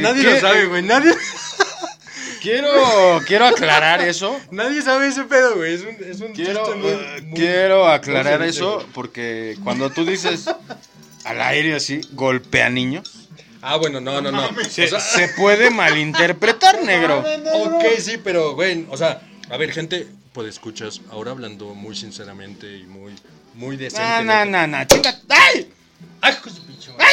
Nadie 0.00 0.22
¿Qué? 0.22 0.30
lo 0.30 0.40
sabe, 0.40 0.66
güey. 0.66 0.82
Nadie, 0.82 1.12
Quiero, 2.40 3.20
quiero 3.26 3.44
aclarar 3.46 4.00
eso. 4.02 4.36
nadie 4.50 4.82
sabe 4.82 5.08
ese 5.08 5.22
pedo, 5.24 5.56
güey. 5.56 5.74
Es 5.74 5.82
un, 5.82 5.88
es 6.04 6.20
un 6.20 6.32
Quiero, 6.32 6.64
chiste 6.64 6.74
muy- 6.80 6.88
eh, 6.90 7.22
muy- 7.26 7.38
quiero 7.38 7.86
aclarar 7.88 8.40
muy 8.40 8.48
eso 8.48 8.84
porque 8.94 9.56
cuando 9.62 9.90
tú 9.90 10.04
dices 10.04 10.46
al 11.24 11.40
aire 11.40 11.74
así, 11.74 12.00
golpea 12.12 12.68
niños, 12.70 13.18
Ah, 13.64 13.76
bueno, 13.76 14.00
no, 14.00 14.20
no, 14.20 14.32
no. 14.32 14.48
se, 14.68 14.86
O 14.86 14.88
sea, 14.88 14.98
se 14.98 15.28
puede 15.28 15.70
malinterpretar, 15.70 16.82
negro. 16.84 17.20
ok, 17.54 17.84
sí, 18.00 18.16
pero, 18.18 18.54
güey, 18.56 18.86
o 18.90 18.96
sea, 18.96 19.22
a 19.50 19.56
ver, 19.56 19.70
gente, 19.72 20.08
pues 20.32 20.48
escuchas, 20.48 21.00
ahora 21.10 21.30
hablando 21.30 21.66
muy 21.74 21.94
sinceramente 21.94 22.76
y 22.76 22.82
muy, 22.86 23.12
muy 23.54 23.76
No, 23.76 23.82
decente. 23.84 24.24
no, 24.24 24.44
no, 24.46 24.66
no, 24.66 24.84
chinga. 24.84 25.14
¡Ay! 25.28 25.70
¡Ay, 26.22 26.34
de 26.44 26.50
su 26.50 26.66
pinche 26.66 26.90
madre! 26.90 27.04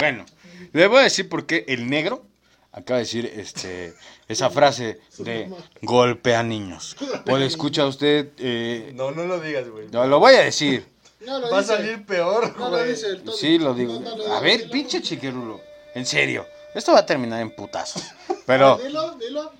Bueno, 0.00 0.24
le 0.72 0.86
voy 0.86 1.00
a 1.00 1.02
decir 1.02 1.28
por 1.28 1.44
qué 1.44 1.66
el 1.68 1.88
negro 1.90 2.24
acaba 2.72 2.98
de 2.98 3.04
decir 3.04 3.30
este 3.36 3.92
esa 4.28 4.48
frase 4.48 5.00
de 5.18 5.50
golpea 5.82 6.42
niños. 6.42 6.96
Le 7.26 7.44
escucha 7.44 7.82
a 7.82 7.86
usted, 7.88 8.28
eh, 8.38 8.92
No, 8.94 9.10
no 9.10 9.24
lo 9.26 9.38
digas, 9.38 9.68
güey. 9.68 9.88
no, 9.90 10.06
lo 10.06 10.18
voy 10.18 10.34
a 10.34 10.40
decir. 10.40 10.86
No 11.26 11.38
lo 11.38 11.50
Va 11.50 11.58
a 11.60 11.62
salir 11.62 12.04
peor, 12.04 12.56
No 12.58 12.70
lo 12.70 12.82
dice 12.84 13.06
el. 13.08 13.22
Sí, 13.32 13.58
lo 13.58 13.74
digo. 13.74 14.00
No, 14.00 14.16
no 14.16 14.16
lo 14.16 14.32
A 14.34 14.40
ver, 14.40 14.58
dilo. 14.60 14.70
pinche 14.72 15.00
chiquirulo. 15.02 15.60
En 15.94 16.04
serio, 16.06 16.46
esto 16.74 16.92
va 16.92 17.00
a 17.00 17.06
terminar 17.06 17.40
en 17.40 17.54
putazos. 17.54 18.02
Pero... 18.46 18.76
Dilo, 18.84 19.12
dilo. 19.16 19.52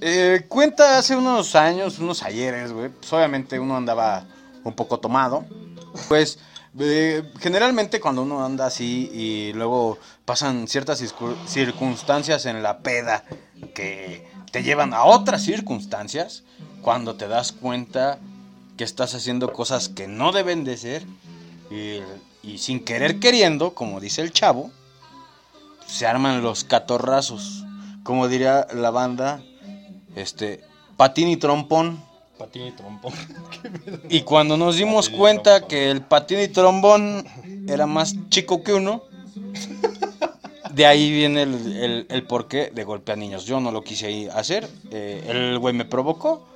Eh, 0.00 0.44
cuenta 0.48 0.98
hace 0.98 1.16
unos 1.16 1.54
años, 1.54 1.98
unos 1.98 2.22
ayeres, 2.22 2.72
güey. 2.72 2.88
Pues 2.90 3.12
obviamente 3.12 3.58
uno 3.58 3.76
andaba 3.76 4.24
un 4.64 4.74
poco 4.74 4.98
tomado. 4.98 5.44
Pues 6.08 6.38
eh, 6.78 7.22
generalmente 7.40 8.00
cuando 8.00 8.22
uno 8.22 8.44
anda 8.44 8.66
así 8.66 9.10
y 9.14 9.52
luego 9.54 9.98
pasan 10.24 10.66
ciertas 10.68 11.00
circu- 11.00 11.36
circunstancias 11.46 12.44
en 12.46 12.62
la 12.62 12.78
peda 12.80 13.24
que 13.74 14.26
te 14.50 14.62
llevan 14.62 14.92
a 14.92 15.04
otras 15.04 15.42
circunstancias, 15.42 16.42
cuando 16.82 17.14
te 17.14 17.28
das 17.28 17.52
cuenta 17.52 18.18
que 18.76 18.84
estás 18.84 19.14
haciendo 19.14 19.52
cosas 19.52 19.88
que 19.88 20.08
no 20.08 20.32
deben 20.32 20.64
de 20.64 20.76
ser 20.76 21.04
y, 21.70 22.00
y 22.42 22.58
sin 22.58 22.84
querer 22.84 23.20
queriendo, 23.20 23.74
como 23.74 24.00
dice 24.00 24.22
el 24.22 24.32
chavo, 24.32 24.70
se 25.86 26.06
arman 26.06 26.42
los 26.42 26.64
catorrazos. 26.64 27.64
Como 28.02 28.28
diría 28.28 28.66
la 28.74 28.90
banda, 28.90 29.42
este, 30.14 30.60
patín 30.96 31.28
y 31.28 31.36
trompón. 31.36 32.02
Patín 32.38 32.66
y 32.66 32.72
trompón. 32.72 33.12
Y 34.08 34.22
cuando 34.22 34.56
nos 34.56 34.76
dimos 34.76 35.06
Patín 35.06 35.18
cuenta 35.18 35.66
que 35.66 35.90
el 35.90 36.02
patín 36.02 36.40
y 36.40 36.48
trombón 36.48 37.24
era 37.66 37.86
más 37.86 38.14
chico 38.28 38.62
que 38.62 38.74
uno, 38.74 39.02
de 40.72 40.86
ahí 40.86 41.10
viene 41.10 41.42
el, 41.42 41.76
el, 41.76 42.06
el 42.10 42.26
porqué 42.26 42.70
de 42.74 42.84
golpear 42.84 43.16
niños. 43.16 43.44
Yo 43.46 43.60
no 43.60 43.70
lo 43.70 43.82
quise 43.82 44.30
hacer, 44.30 44.68
eh, 44.90 45.24
el 45.28 45.58
güey 45.58 45.74
me 45.74 45.84
provocó, 45.84 46.46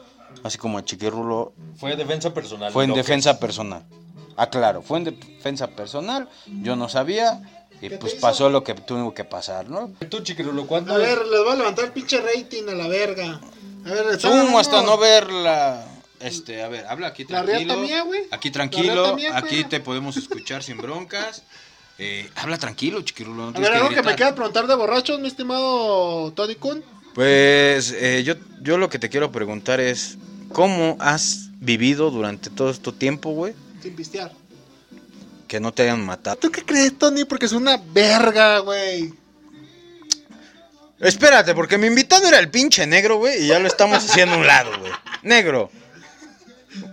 así 0.42 0.59
como 0.59 0.79
el 0.79 0.85
chiquirrulo 0.85 1.53
Fue 1.77 1.96
defensa 1.96 2.33
personal. 2.33 2.72
fue 2.72 2.85
en 2.85 2.94
defensa 2.94 3.38
personal. 3.38 3.85
Aclaro, 4.37 4.83
fue 4.83 4.98
en 4.98 5.05
defensa 5.05 5.66
personal, 5.68 6.29
yo 6.46 6.77
no 6.77 6.88
sabía 6.88 7.42
y 7.81 7.88
¿Qué 7.88 7.98
pues 7.98 8.14
pasó 8.14 8.51
lo 8.51 8.64
que 8.64 8.74
tuvo 8.74 9.14
que 9.14 9.24
pasar, 9.24 9.68
¿no? 9.68 9.92
Tú, 10.09 10.20
chiquirulo, 10.20 10.66
¿cuándo? 10.66 10.94
A 10.94 10.98
ver, 10.98 11.24
les 11.27 11.40
voy 11.44 11.53
a 11.53 11.57
levantar 11.57 11.87
el 11.87 11.92
pinche 11.92 12.20
rating 12.20 12.64
a 12.68 12.74
la 12.74 12.88
verga. 12.88 13.40
A 13.87 13.90
ver, 13.90 14.20
Sumo 14.20 14.59
hasta 14.59 14.83
no 14.83 14.98
verla. 14.98 15.87
Este, 16.20 16.62
a 16.62 16.68
ver, 16.68 16.87
habla 16.87 17.09
aquí 17.09 17.22
La 17.24 17.44
tranquilo. 17.44 17.74
riata 17.74 17.77
mía, 17.77 18.03
güey. 18.03 18.22
Aquí 18.33 18.48
La 18.48 18.53
tranquilo, 18.53 19.14
mía, 19.14 19.37
aquí 19.37 19.62
te 19.64 19.79
podemos 19.79 20.16
escuchar 20.16 20.64
sin 20.64 20.79
broncas. 20.79 21.42
Eh, 21.98 22.29
habla 22.37 22.59
tranquilo, 22.59 23.01
chiquirulo. 23.03 23.51
no 23.53 23.57
A 23.57 23.61
ver, 23.61 23.72
algo 23.72 23.90
que 23.90 24.03
me 24.03 24.16
queda 24.16 24.35
preguntar 24.35 24.66
de 24.66 24.74
borrachos, 24.74 25.20
mi 25.20 25.29
estimado 25.29 26.33
Tony 26.33 26.57
Kun. 26.57 26.83
Pues 27.18 27.96
eh, 27.98 28.22
yo, 28.24 28.35
yo 28.61 28.78
lo 28.78 28.88
que 28.88 29.00
te 29.00 29.09
quiero 29.09 29.33
preguntar 29.33 29.81
es, 29.81 30.18
¿cómo 30.52 30.96
has 31.00 31.48
vivido 31.54 32.12
durante 32.12 32.48
todo 32.48 32.70
este 32.70 32.92
tiempo, 32.92 33.33
güey? 33.33 33.54
Sin 33.83 33.96
pistear. 33.96 34.31
Que 35.48 35.59
no 35.59 35.74
te 35.74 35.83
hayan 35.83 36.07
matado. 36.07 36.37
¿Tú 36.37 36.52
qué 36.52 36.62
crees, 36.62 36.96
Tony? 36.96 37.24
Porque 37.24 37.46
es 37.46 37.52
una 37.52 37.76
verga, 37.76 38.61
güey. 38.61 39.12
Espérate, 41.00 41.57
porque 41.57 41.76
mi 41.76 41.88
invitado 41.88 42.28
era 42.28 42.38
el 42.38 42.52
pinche 42.52 42.87
negro, 42.87 43.16
güey, 43.16 43.42
y 43.42 43.48
ya 43.48 43.59
lo 43.59 43.66
estamos 43.66 43.98
haciendo 44.09 44.37
a 44.37 44.38
un 44.38 44.46
lado, 44.46 44.70
güey. 44.78 44.92
Negro. 45.24 45.72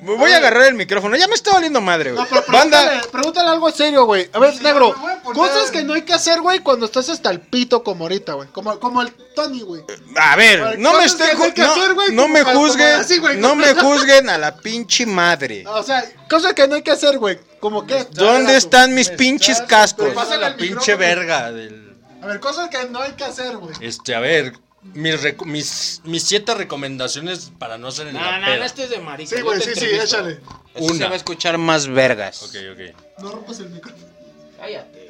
Voy 0.01 0.31
a 0.31 0.37
agarrar 0.37 0.67
el 0.67 0.75
micrófono, 0.75 1.15
ya 1.15 1.27
me 1.27 1.35
está 1.35 1.53
valiendo 1.53 1.81
madre, 1.81 2.11
güey. 2.11 2.23
No, 2.23 2.29
pero 2.29 2.43
Banda, 2.51 2.79
pregúntale, 2.81 3.11
pregúntale 3.11 3.49
algo 3.49 3.71
serio, 3.71 4.05
güey. 4.05 4.29
A 4.33 4.39
ver, 4.39 4.61
negro, 4.61 4.93
me 4.93 5.01
voy 5.01 5.11
a 5.13 5.21
poner- 5.21 5.35
cosas 5.35 5.71
que 5.71 5.83
no 5.83 5.93
hay 5.93 6.03
que 6.03 6.13
hacer, 6.13 6.41
güey, 6.41 6.59
cuando 6.59 6.85
estás 6.85 7.09
hasta 7.09 7.29
el 7.31 7.39
pito 7.41 7.83
como 7.83 8.05
ahorita, 8.05 8.33
güey. 8.33 8.49
Como, 8.49 8.79
como 8.79 9.01
el 9.01 9.11
Tony, 9.35 9.61
güey. 9.61 9.83
a 10.15 10.35
ver, 10.35 10.77
no 10.79 10.91
me 10.93 10.97
cosas 11.05 11.05
estén 11.13 11.29
que 11.29 11.35
no 11.37 11.43
hay 11.43 11.49
ju- 11.49 11.53
que 11.53 11.61
no, 11.61 11.71
hacer, 11.71 11.93
güey, 11.93 12.11
no 12.11 12.21
como 12.23 12.33
me 12.33 12.43
como 12.43 12.59
juzguen, 12.59 12.95
así, 12.95 13.17
güey, 13.17 13.37
no 13.37 13.55
me 13.55 13.73
juzguen 13.73 14.29
a 14.29 14.37
la 14.37 14.55
pinche 14.57 15.05
madre. 15.05 15.65
O 15.67 15.83
sea, 15.83 16.03
cosas 16.29 16.53
que 16.53 16.67
no 16.67 16.75
hay 16.75 16.81
que 16.81 16.91
hacer, 16.91 17.17
güey. 17.17 17.39
Como 17.59 17.85
que. 17.87 18.05
¿Dónde 18.11 18.57
están 18.57 18.93
mis 18.93 19.09
pinches 19.09 19.59
cascos? 19.61 20.13
Pasa 20.13 20.37
la 20.37 20.47
el 20.49 20.55
pinche 20.55 20.73
micrófono. 20.95 20.97
verga 20.97 21.51
del... 21.51 21.95
A 22.21 22.27
ver, 22.27 22.39
cosas 22.39 22.69
que 22.69 22.85
no 22.89 23.01
hay 23.01 23.11
que 23.13 23.23
hacer, 23.23 23.57
güey. 23.57 23.73
Este, 23.81 24.13
a 24.15 24.19
ver, 24.19 24.53
mis, 24.93 25.15
mis, 25.45 26.01
mis 26.05 26.23
siete 26.23 26.53
recomendaciones 26.55 27.51
para 27.57 27.77
no 27.77 27.91
ser 27.91 28.07
en 28.07 28.15
la 28.15 28.41
peda. 28.45 28.65
es 28.65 28.89
de 28.89 28.99
marica. 28.99 29.35
Sí, 29.35 29.41
güey, 29.41 29.61
sí, 29.61 29.71
sí, 29.75 29.85
échale. 29.85 30.39
Una. 30.75 30.97
Se 30.97 31.03
va 31.05 31.13
a 31.13 31.15
escuchar 31.15 31.57
más 31.57 31.87
vergas. 31.87 32.43
Ok, 32.43 32.55
ok. 32.73 33.21
No 33.21 33.31
rompas 33.31 33.59
el 33.59 33.69
micrófono. 33.69 34.05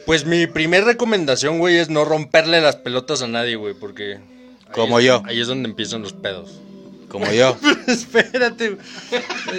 Pues 0.06 0.26
mi 0.26 0.48
primer 0.48 0.84
recomendación, 0.84 1.60
güey, 1.60 1.78
es 1.78 1.90
no 1.90 2.06
romperle 2.06 2.62
las 2.62 2.76
pelotas 2.76 3.22
a 3.22 3.28
nadie, 3.28 3.56
güey, 3.56 3.74
porque... 3.74 4.16
ahí 4.16 4.72
Como 4.72 5.00
es- 5.00 5.06
yo. 5.06 5.24
Ahí 5.26 5.40
es 5.42 5.48
donde 5.48 5.70
empiezan 5.70 6.02
los 6.02 6.14
pedos. 6.14 6.52
Como 7.10 7.32
yo. 7.32 7.58
Espérate. 7.88 8.78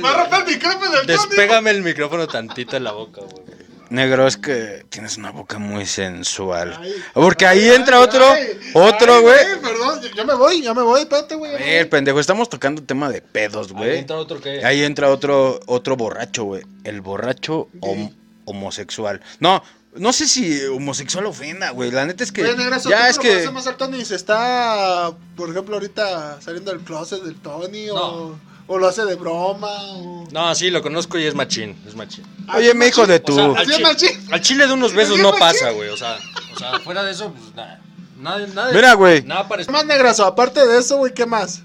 Va 0.04 0.10
a 0.10 0.22
romper 0.22 0.40
el 0.46 0.54
micrófono. 0.54 1.02
Despégame 1.06 1.70
el 1.70 1.82
micrófono 1.82 2.26
tantito 2.26 2.72
de 2.72 2.80
la 2.80 2.92
boca, 2.92 3.22
güey. 3.22 3.56
Negro, 3.90 4.26
es 4.26 4.36
que 4.36 4.84
tienes 4.88 5.16
una 5.16 5.30
boca 5.30 5.58
muy 5.58 5.86
sensual. 5.86 6.76
Ay. 6.80 6.94
Porque 7.14 7.46
ahí 7.46 7.68
Ay, 7.68 7.76
entra 7.76 7.98
ay, 7.98 8.02
otro, 8.02 8.28
ay. 8.28 8.46
otro, 8.74 9.14
Ay, 9.14 9.22
güey. 9.22 9.60
Perdón, 9.62 10.00
yo- 10.02 10.08
yo 10.16 10.24
me 10.24 10.34
voy, 10.34 10.62
ya 10.62 10.74
me 10.74 10.82
voy, 10.82 11.02
espérate, 11.02 11.34
güey. 11.36 11.54
A 11.54 11.58
ver, 11.58 11.88
pendejo, 11.88 12.18
estamos 12.20 12.48
tocando 12.48 12.82
tema 12.82 13.08
de 13.10 13.22
pedos, 13.22 13.68
Ahí 13.68 13.74
güey. 13.76 13.98
entra 13.98 14.16
otro 14.16 14.40
que... 14.40 14.64
Ahí 14.64 14.82
entra 14.82 15.08
otro, 15.10 15.60
otro 15.66 15.96
borracho, 15.96 16.44
güey. 16.44 16.62
El 16.84 17.00
borracho 17.00 17.68
hom- 17.80 18.12
homosexual. 18.44 19.20
No, 19.40 19.62
no 19.94 20.12
sé 20.12 20.26
si 20.28 20.64
homosexual 20.66 21.26
ofenda, 21.26 21.70
güey. 21.70 21.90
La 21.90 22.04
neta 22.06 22.22
es 22.24 22.30
que. 22.32 22.42
Oye, 22.42 22.56
Negrazo, 22.56 22.90
ya 22.90 23.04
¿tú 23.04 23.10
es 23.10 23.18
que. 23.18 23.50
más 23.50 23.66
al 23.66 23.76
Tony? 23.76 24.04
¿Se 24.04 24.14
está, 24.14 25.12
por 25.36 25.48
ejemplo, 25.50 25.74
ahorita 25.76 26.40
saliendo 26.42 26.70
del 26.72 26.80
closet 26.82 27.22
del 27.22 27.36
Tony? 27.36 27.88
O, 27.90 27.94
No. 27.94 28.02
o 28.04 28.38
lo 28.68 28.88
hace 28.88 29.04
de 29.04 29.14
broma? 29.14 29.68
O... 29.94 30.26
No, 30.32 30.54
sí, 30.54 30.70
lo 30.70 30.82
conozco 30.82 31.18
y 31.18 31.24
es 31.24 31.34
machín, 31.34 31.76
es 31.86 31.94
machín. 31.94 32.24
Oye, 32.54 32.74
mi 32.74 32.86
hijo 32.86 33.06
de 33.06 33.22
O 33.24 33.32
sea, 33.32 33.46
¿Así 33.52 33.58
al, 33.58 33.70
es 33.70 33.76
chi- 33.76 33.82
machín? 33.82 34.32
al 34.32 34.40
chile 34.40 34.66
de 34.66 34.72
unos 34.72 34.92
besos 34.92 35.12
¿Así 35.12 35.20
es 35.20 35.22
no 35.22 35.30
machín? 35.30 35.40
pasa, 35.60 35.70
güey. 35.70 35.88
O 35.90 35.96
sea, 35.96 36.18
o 36.54 36.58
sea, 36.58 36.80
fuera 36.80 37.02
de 37.04 37.12
eso, 37.12 37.32
pues 37.32 37.54
nada. 37.54 37.80
Nada, 38.18 38.46
nada. 38.48 38.72
Mira, 38.72 38.94
güey. 38.94 39.22
Nada 39.22 39.46
parece. 39.46 39.66
¿Qué 39.66 39.72
más, 39.72 39.86
Negrazo? 39.86 40.24
Aparte 40.24 40.66
de 40.66 40.78
eso, 40.78 40.96
güey, 40.96 41.12
¿qué 41.14 41.26
más? 41.26 41.62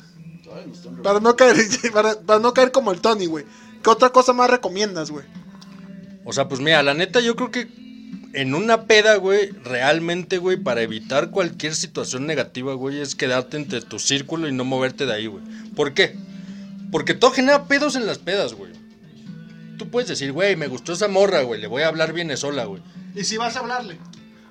Para 1.04 1.20
no 1.20 1.36
caer, 1.36 1.56
para, 1.94 2.20
para 2.20 2.40
no 2.40 2.54
caer 2.54 2.72
como 2.72 2.92
el 2.92 3.02
Tony, 3.02 3.26
güey. 3.26 3.46
¿Qué 3.84 3.90
otra 3.90 4.10
cosa 4.10 4.34
más 4.34 4.50
recomiendas, 4.50 5.10
güey? 5.10 5.26
O 6.26 6.34
sea, 6.34 6.48
pues 6.48 6.60
mira, 6.62 6.84
la 6.84 6.94
neta, 6.94 7.20
yo 7.20 7.36
creo 7.36 7.50
que 7.50 7.68
en 8.34 8.54
una 8.54 8.84
peda, 8.84 9.16
güey, 9.16 9.50
realmente, 9.64 10.38
güey, 10.38 10.58
para 10.58 10.82
evitar 10.82 11.32
cualquier 11.32 11.74
situación 11.76 12.28
negativa, 12.28 12.74
güey, 12.76 13.00
es 13.02 13.16
quedarte 13.16 13.58
entre 13.58 13.82
tu 13.82 13.98
círculo 13.98 14.48
y 14.48 14.52
no 14.54 14.64
moverte 14.66 15.06
de 15.06 15.14
ahí, 15.14 15.26
güey. 15.28 15.44
¿Por 15.76 15.94
qué? 15.94 16.16
Porque 16.92 17.14
todo 17.14 17.32
genera 17.32 17.66
pedos 17.66 17.96
en 17.96 18.06
las 18.06 18.18
pedas, 18.20 18.54
güey. 18.54 18.72
Tú 19.78 19.90
puedes 19.90 20.10
decir, 20.10 20.32
güey, 20.32 20.56
me 20.56 20.68
gustó 20.68 20.94
esa 20.94 21.08
morra, 21.08 21.42
güey, 21.42 21.60
le 21.60 21.68
voy 21.68 21.84
a 21.84 21.88
hablar 21.88 22.14
bien 22.14 22.36
sola, 22.38 22.66
güey. 22.66 22.82
Y 23.16 23.24
si 23.24 23.38
vas 23.38 23.56
a 23.56 23.60
hablarle. 23.60 23.98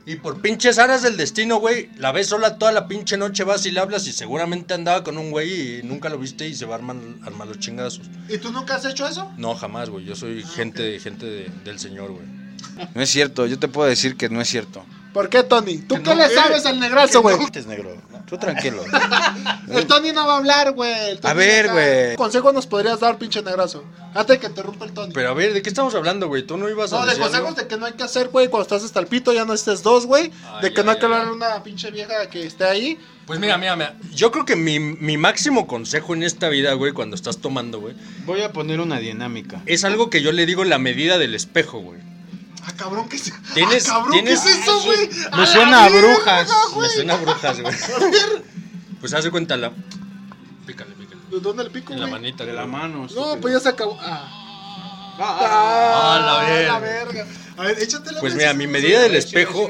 Y 0.07 0.16
por 0.16 0.40
pinches 0.40 0.79
aras 0.79 1.03
del 1.03 1.16
destino, 1.16 1.59
güey, 1.59 1.90
la 1.98 2.11
ves 2.11 2.29
sola 2.29 2.57
toda 2.59 2.72
la 2.72 2.88
pinche 2.88 3.16
noche, 3.16 3.44
vas 3.44 3.64
y 3.66 3.70
le 3.70 3.79
hablas 3.81 4.07
y 4.09 4.12
seguramente 4.12 4.74
andaba 4.74 5.05
con 5.05 5.18
un 5.18 5.31
güey 5.31 5.79
y 5.79 5.83
nunca 5.85 6.09
lo 6.09 6.18
viste 6.18 6.48
y 6.48 6.55
se 6.55 6.64
va 6.64 6.74
a 6.74 6.79
armar, 6.79 6.96
armar 7.22 7.46
los 7.46 7.59
chingazos. 7.61 8.09
¿Y 8.29 8.38
tú 8.38 8.50
nunca 8.50 8.76
has 8.76 8.85
hecho 8.87 9.07
eso? 9.07 9.31
No, 9.37 9.55
jamás, 9.55 9.90
güey, 9.90 10.05
yo 10.07 10.16
soy 10.16 10.42
gente, 10.42 10.98
gente 10.98 11.26
de- 11.26 11.50
del 11.64 11.79
señor, 11.79 12.11
güey. 12.12 12.24
No 12.94 13.03
es 13.03 13.11
cierto, 13.11 13.46
yo 13.46 13.59
te 13.59 13.68
puedo 13.68 13.88
decir 13.88 14.16
que 14.16 14.31
no 14.31 14.40
es 14.40 14.48
cierto. 14.48 14.85
¿Por 15.12 15.29
qué, 15.29 15.42
Tony? 15.42 15.79
¿Tú 15.79 15.96
Que 15.96 16.03
qué 16.03 16.11
no, 16.14 16.23
le 16.23 16.29
¿qué? 16.29 16.35
sabes 16.35 16.66
al 16.66 16.79
Negrazo, 16.79 17.20
güey? 17.20 17.37
Antes, 17.37 17.66
negro. 17.66 17.96
Tú 18.27 18.38
tranquilo. 18.38 18.85
El 19.68 19.87
Tony 19.87 20.12
no 20.12 20.25
va 20.27 20.35
a 20.35 20.37
hablar, 20.37 20.73
güey. 20.73 21.18
A 21.23 21.35
ver, 21.35 21.68
güey. 21.73 22.11
¿Qué 22.11 22.14
consejo 22.16 22.53
nos 22.53 22.66
podrías 22.66 23.01
dar, 23.01 23.18
pinche 23.18 23.42
Negrazo? 23.42 23.85
Antes 24.14 24.37
de 24.37 24.40
que 24.40 24.49
te 24.49 24.62
rompa 24.62 24.85
el 24.85 24.92
Tony. 24.92 25.12
Pero 25.12 25.31
a 25.31 25.35
ver, 25.35 25.53
¿de 25.53 25.62
qué 25.62 25.68
estamos 25.68 25.94
hablando, 25.96 26.29
güey? 26.29 26.44
Tú 26.44 26.57
no 26.57 26.68
ibas 26.68 26.92
a 26.92 26.96
No, 26.96 27.03
de 27.03 27.09
decir 27.09 27.23
consejos 27.23 27.49
algo? 27.49 27.61
de 27.61 27.66
que 27.68 27.77
no 27.77 27.87
hay 27.87 27.92
que 27.94 28.03
hacer, 28.05 28.29
güey, 28.29 28.49
cuando 28.49 28.62
estás 28.62 28.85
hasta 28.85 29.01
el 29.01 29.07
pito, 29.07 29.33
ya 29.33 29.44
no 29.44 29.53
estés 29.53 29.83
dos, 29.83 30.07
güey. 30.07 30.31
De 30.62 30.73
que 30.73 30.85
no 30.85 30.90
hay 30.90 30.94
ay, 30.96 31.01
que 31.01 31.07
hablar 31.07 31.27
a 31.27 31.33
una 31.33 31.62
pinche 31.62 31.90
vieja 31.90 32.29
que 32.29 32.46
esté 32.46 32.64
ahí. 32.64 32.99
Pues 33.27 33.38
mira, 33.40 33.59
mira, 33.59 33.75
mira. 33.77 33.96
Yo 34.14 34.31
creo 34.31 34.44
que 34.44 34.55
mi, 34.57 34.79
mi 34.81 35.16
máximo 35.16 35.66
consejo 35.66 36.14
en 36.14 36.23
esta 36.23 36.49
vida, 36.49 36.73
güey, 36.75 36.92
cuando 36.92 37.14
estás 37.16 37.38
tomando, 37.38 37.81
güey, 37.81 37.94
Voy 38.27 38.42
a 38.42 38.53
poner 38.53 38.81
una 38.81 38.99
dinámica. 38.99 39.61
es 39.66 39.85
algo 39.85 40.09
que 40.11 40.23
yo 40.23 40.31
le 40.33 40.46
digo 40.46 40.64
la 40.64 40.79
medida 40.79 41.18
del 41.18 41.35
espejo, 41.35 41.79
güey. 41.81 42.01
Ah, 42.66 42.73
cabrón, 42.77 43.09
¿qué 43.09 43.16
es, 43.16 43.33
Tienes- 43.55 43.88
ah, 43.88 43.94
cabrón, 43.94 44.12
tienes- 44.12 44.40
¿qué 44.40 44.51
es 44.51 44.59
eso, 44.59 44.83
güey? 44.83 45.09
Me 45.33 45.37
la 45.38 45.46
suena 45.46 45.85
a 45.85 45.88
brujas. 45.88 46.49
Me 46.81 46.88
suena 46.88 47.14
a 47.14 47.16
brujas, 47.16 47.61
güey. 47.61 47.75
Pues 49.01 49.14
haz 49.14 49.25
de 49.25 49.31
cuenta 49.31 49.57
la... 49.57 49.73
Pícale, 50.66 50.94
pícale. 50.94 51.20
¿De 51.31 51.40
¿Dónde 51.40 51.64
le 51.64 51.70
pico, 51.70 51.92
En 51.94 52.01
la 52.01 52.07
güey? 52.07 52.20
manita. 52.20 52.44
De 52.44 52.53
la 52.53 52.66
mano. 52.66 53.07
No, 53.14 53.37
pues 53.40 53.55
ya 53.55 53.61
se 53.61 53.68
acabó. 53.70 53.99
Ah. 54.01 55.16
Ah, 55.23 56.20
la 56.25 56.49
verga. 56.49 56.79
verga. 56.79 57.27
A 57.57 57.62
ver, 57.64 57.79
échatela. 57.79 58.20
Pues 58.20 58.35
mira, 58.35 58.55
mi 58.55 58.66
medida 58.66 59.01
del 59.01 59.16
espejo, 59.16 59.68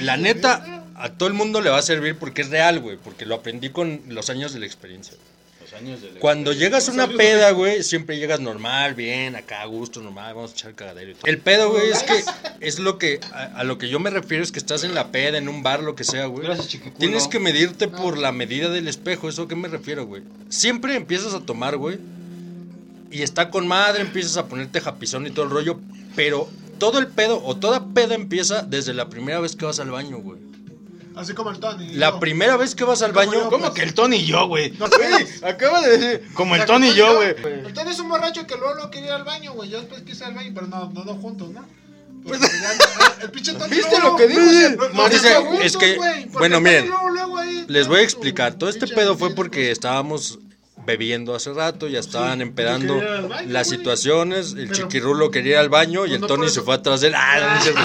la 0.00 0.16
neta, 0.16 0.82
a 0.96 1.10
todo 1.10 1.28
el 1.28 1.34
mundo 1.34 1.60
le 1.60 1.70
va 1.70 1.78
a 1.78 1.82
servir 1.82 2.18
porque 2.18 2.42
es 2.42 2.50
real, 2.50 2.80
güey. 2.80 2.96
Porque 2.96 3.26
lo 3.26 3.34
aprendí 3.36 3.70
con 3.70 4.02
los 4.08 4.28
años 4.30 4.52
de 4.52 4.60
la 4.60 4.66
experiencia. 4.66 5.14
Cuando 6.18 6.52
llegas 6.52 6.88
a 6.88 6.92
una 6.92 7.08
peda, 7.08 7.50
güey, 7.50 7.82
siempre 7.82 8.18
llegas 8.18 8.40
normal, 8.40 8.94
bien, 8.94 9.36
acá 9.36 9.62
a 9.62 9.66
gusto, 9.66 10.00
normal, 10.00 10.34
vamos 10.34 10.52
a 10.52 10.54
echar 10.54 10.74
cagadero 10.74 11.10
y 11.10 11.14
todo. 11.14 11.26
El 11.26 11.38
pedo, 11.38 11.70
güey, 11.70 11.90
es 11.90 12.02
que 12.02 12.22
es 12.60 12.78
lo 12.78 12.98
que, 12.98 13.20
a, 13.32 13.44
a 13.60 13.64
lo 13.64 13.78
que 13.78 13.88
yo 13.88 14.00
me 14.00 14.10
refiero 14.10 14.42
es 14.42 14.52
que 14.52 14.58
estás 14.58 14.84
en 14.84 14.94
la 14.94 15.12
peda, 15.12 15.38
en 15.38 15.48
un 15.48 15.62
bar, 15.62 15.82
lo 15.82 15.94
que 15.94 16.04
sea, 16.04 16.26
güey. 16.26 16.44
Gracias, 16.46 16.68
chiquiculo. 16.68 16.98
Tienes 16.98 17.28
que 17.28 17.38
medirte 17.38 17.88
por 17.88 18.18
la 18.18 18.32
medida 18.32 18.70
del 18.70 18.88
espejo, 18.88 19.28
¿eso 19.28 19.42
a 19.42 19.48
qué 19.48 19.56
me 19.56 19.68
refiero, 19.68 20.06
güey? 20.06 20.22
Siempre 20.48 20.94
empiezas 20.94 21.34
a 21.34 21.40
tomar, 21.40 21.76
güey, 21.76 21.98
y 23.10 23.22
está 23.22 23.50
con 23.50 23.66
madre, 23.66 24.02
empiezas 24.02 24.36
a 24.36 24.46
ponerte 24.46 24.80
japizón 24.80 25.26
y 25.26 25.30
todo 25.30 25.44
el 25.44 25.50
rollo, 25.50 25.80
pero 26.14 26.48
todo 26.78 26.98
el 26.98 27.06
pedo 27.06 27.42
o 27.44 27.56
toda 27.56 27.86
peda 27.94 28.14
empieza 28.14 28.62
desde 28.62 28.94
la 28.94 29.08
primera 29.08 29.40
vez 29.40 29.56
que 29.56 29.64
vas 29.64 29.80
al 29.80 29.90
baño, 29.90 30.18
güey. 30.18 30.38
Así 31.16 31.32
como 31.32 31.50
el 31.50 31.58
Tony. 31.58 31.94
La 31.94 32.10
no. 32.10 32.20
primera 32.20 32.56
vez 32.58 32.74
que 32.74 32.84
vas 32.84 33.00
al 33.02 33.12
baño, 33.12 33.32
yo, 33.32 33.48
¿Cómo 33.48 33.72
que 33.72 33.82
el 33.82 33.94
Tony 33.94 34.16
y 34.16 34.26
yo, 34.26 34.46
güey? 34.48 34.70
No, 34.78 34.84
acaba 35.48 35.80
de 35.80 35.96
decir. 35.98 36.28
Como 36.34 36.54
el 36.54 36.64
Tony 36.66 36.88
y 36.88 36.94
yo, 36.94 37.16
güey. 37.16 37.30
El 37.30 37.72
Tony 37.72 37.90
es 37.90 37.98
un 38.00 38.08
borracho 38.10 38.46
que 38.46 38.54
luego 38.56 38.74
lo 38.74 38.90
quería 38.90 39.08
ir 39.08 39.12
al 39.14 39.24
baño, 39.24 39.52
güey. 39.54 39.70
Yo 39.70 39.78
después 39.80 40.02
quise 40.02 40.18
ir 40.24 40.28
al 40.28 40.34
baño, 40.34 40.50
pero 40.54 40.66
no, 40.66 40.90
no, 40.92 41.04
no 41.04 41.14
juntos, 41.14 41.48
¿no? 41.50 41.64
Porque 42.22 42.40
ya- 42.40 43.22
el 43.22 43.30
pinche 43.30 43.54
Tony. 43.54 43.70
¿Viste 43.70 43.90
luego- 43.98 44.08
lo 44.10 44.16
que 44.16 44.26
dijo? 44.28 44.40
Dejó 44.42 45.08
dice, 45.08 45.34
juntos, 45.36 45.64
es 45.64 45.76
que- 45.76 45.94
porque 45.94 46.28
bueno, 46.32 46.60
miren, 46.60 46.88
luego, 46.88 47.08
luego 47.10 47.38
ahí- 47.38 47.64
Les 47.68 47.88
voy 47.88 48.00
a 48.00 48.02
explicar. 48.02 48.54
Todo 48.54 48.68
este 48.68 48.86
pedo 48.86 49.16
fue 49.16 49.34
porque 49.34 49.70
estábamos 49.70 50.38
bebiendo 50.86 51.34
hace 51.34 51.52
rato, 51.52 51.88
ya 51.88 51.98
estaban 51.98 52.40
empedando 52.40 52.94
al 52.94 53.28
baño, 53.28 53.50
las 53.52 53.66
güey. 53.66 53.78
situaciones, 53.78 54.52
el 54.56 54.68
Pero- 54.68 54.72
chiquirrulo 54.74 55.30
quería 55.30 55.52
ir 55.54 55.58
al 55.58 55.68
baño 55.68 56.06
y 56.06 56.14
el 56.14 56.20
no 56.20 56.26
Tony 56.28 56.38
puedo- 56.44 56.50
se 56.54 56.62
fue 56.62 56.74
atrás 56.76 57.00
de 57.02 57.08
él. 57.08 57.14
Ah, 57.16 57.38
no, 57.40 57.54
no 57.56 57.60
cierto. 57.60 57.80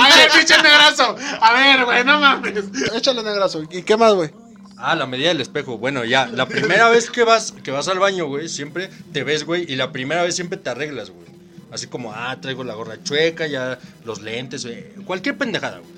A 0.00 0.08
ver, 0.16 0.30
pinche 0.36 0.56
negrazo. 0.62 1.16
A 1.40 1.52
ver, 1.54 1.84
güey, 1.84 2.04
no 2.04 2.20
mames. 2.20 2.64
Échale 2.94 3.22
negrazo. 3.22 3.62
¿Y 3.70 3.82
qué 3.82 3.96
más, 3.96 4.12
güey? 4.14 4.30
Ah, 4.78 4.94
la 4.94 5.06
medida 5.06 5.28
del 5.28 5.40
espejo. 5.40 5.78
Bueno, 5.78 6.04
ya, 6.04 6.26
la 6.26 6.46
primera 6.46 6.90
vez 6.90 7.08
que 7.10 7.22
vas, 7.24 7.52
que 7.62 7.70
vas 7.70 7.88
al 7.88 7.98
baño, 7.98 8.26
güey, 8.26 8.48
siempre 8.50 8.90
te 9.12 9.24
ves, 9.24 9.44
güey, 9.44 9.64
y 9.72 9.76
la 9.76 9.90
primera 9.92 10.22
vez 10.22 10.34
siempre 10.34 10.58
te 10.58 10.68
arreglas, 10.68 11.08
güey. 11.10 11.24
Así 11.72 11.86
como, 11.86 12.12
ah, 12.12 12.36
traigo 12.40 12.62
la 12.64 12.74
gorra 12.74 13.02
chueca, 13.02 13.46
ya 13.46 13.78
los 14.04 14.20
lentes, 14.20 14.64
güey, 14.66 14.84
cualquier 15.06 15.36
pendejada, 15.38 15.78
güey. 15.78 15.96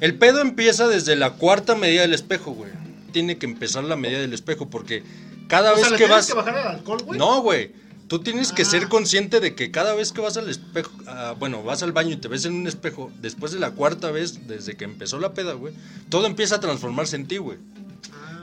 El 0.00 0.14
pedo 0.18 0.40
empieza 0.40 0.88
desde 0.88 1.14
la 1.16 1.30
cuarta 1.30 1.74
medida 1.74 2.02
del 2.02 2.12
espejo, 2.14 2.50
güey. 2.52 2.70
Tiene 3.12 3.38
que 3.38 3.46
empezar 3.46 3.84
la 3.84 3.96
medida 3.96 4.20
del 4.20 4.32
espejo 4.32 4.68
porque 4.68 5.02
cada 5.48 5.72
O 5.72 5.76
vez 5.76 5.90
¿le 5.90 5.96
que 5.96 6.04
tienes 6.06 6.16
vas... 6.16 6.26
que 6.26 6.34
bajar 6.34 6.56
el 6.58 6.66
alcohol, 6.66 7.02
güey? 7.04 7.18
No, 7.18 7.42
güey. 7.42 7.72
Tú 8.08 8.18
tienes 8.18 8.52
que 8.52 8.64
ser 8.66 8.88
consciente 8.88 9.40
de 9.40 9.54
que 9.54 9.70
cada 9.70 9.94
vez 9.94 10.12
que 10.12 10.20
vas 10.20 10.36
al 10.36 10.48
espejo, 10.50 10.90
ah, 11.06 11.34
bueno, 11.38 11.62
vas 11.62 11.82
al 11.82 11.92
baño 11.92 12.10
y 12.10 12.16
te 12.16 12.28
ves 12.28 12.44
en 12.44 12.52
un 12.52 12.66
espejo, 12.66 13.10
después 13.22 13.52
de 13.52 13.58
la 13.58 13.70
cuarta 13.70 14.10
vez, 14.10 14.46
desde 14.46 14.76
que 14.76 14.84
empezó 14.84 15.18
la 15.18 15.32
peda, 15.32 15.54
güey, 15.54 15.72
todo 16.10 16.26
empieza 16.26 16.56
a 16.56 16.60
transformarse 16.60 17.16
en 17.16 17.26
ti, 17.26 17.38
güey. 17.38 17.56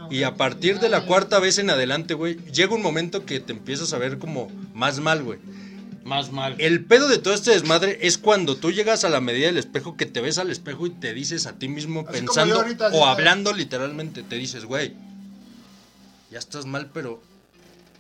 Y 0.10 0.24
a 0.24 0.36
partir 0.36 0.80
de 0.80 0.90
la 0.90 1.06
cuarta 1.06 1.38
vez 1.40 1.60
en 1.60 1.70
adelante, 1.70 2.16
güey, 2.16 2.38
llega 2.52 2.74
un 2.74 2.82
momento 2.82 3.26
que 3.26 3.40
te 3.40 3.54
empiezas 3.54 3.94
a 3.94 4.00
ver 4.00 4.18
como 4.18 4.50
más 4.74 5.00
mal, 5.00 5.22
güey. 5.24 5.38
Más 6.10 6.32
mal. 6.32 6.56
El 6.58 6.84
pedo 6.86 7.08
de 7.08 7.20
todo 7.20 7.36
este 7.36 7.52
desmadre 7.52 8.00
es 8.02 8.18
cuando 8.18 8.58
tú 8.58 8.72
llegas 8.72 9.04
a 9.04 9.10
la 9.10 9.22
medida 9.22 9.46
del 9.46 9.58
espejo 9.58 9.96
que 9.96 10.08
te 10.08 10.22
ves 10.22 10.40
al 10.40 10.50
espejo 10.50 10.88
y 10.88 10.90
te 10.90 11.14
dices 11.14 11.46
a 11.46 11.54
ti 11.54 11.68
mismo 11.68 12.02
Así 12.02 12.20
pensando 12.20 12.56
ahorita, 12.56 12.88
o 12.94 13.06
hablando 13.06 13.54
literalmente, 13.54 14.24
te 14.24 14.36
dices, 14.38 14.66
güey, 14.66 14.96
ya 16.32 16.40
estás 16.40 16.66
mal, 16.66 16.90
pero 16.92 17.22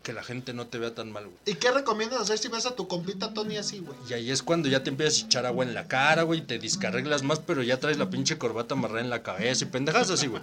que 0.02 0.12
la 0.12 0.24
gente 0.24 0.54
no 0.54 0.66
te 0.66 0.80
vea 0.80 0.96
tan 0.96 1.12
mal, 1.12 1.26
güey. 1.26 1.38
¿Y 1.46 1.54
qué 1.54 1.70
recomiendas 1.70 2.22
hacer 2.22 2.40
si 2.40 2.48
ves 2.48 2.66
a 2.66 2.76
tu 2.76 2.88
compita 2.88 3.32
Tony 3.32 3.58
así, 3.58 3.78
güey? 3.78 3.96
Y 4.10 4.14
ahí 4.14 4.32
es 4.32 4.42
cuando 4.42 4.70
ya 4.70 4.82
te 4.82 4.90
empiezas 4.90 5.22
a 5.22 5.26
echar 5.28 5.46
agua 5.46 5.64
en 5.64 5.76
la 5.76 5.88
cara, 5.88 6.24
güey, 6.24 6.42
te 6.42 6.58
descarreglas 6.58 7.22
más, 7.22 7.38
pero 7.38 7.62
ya 7.62 7.80
traes 7.80 8.00
la 8.00 8.10
pinche 8.10 8.40
corbata 8.40 8.74
amarrada 8.74 9.02
en 9.02 9.12
la 9.12 9.22
cabeza 9.22 9.66
y 9.66 9.68
pendejas 9.68 10.10
así, 10.10 10.26
güey. 10.26 10.42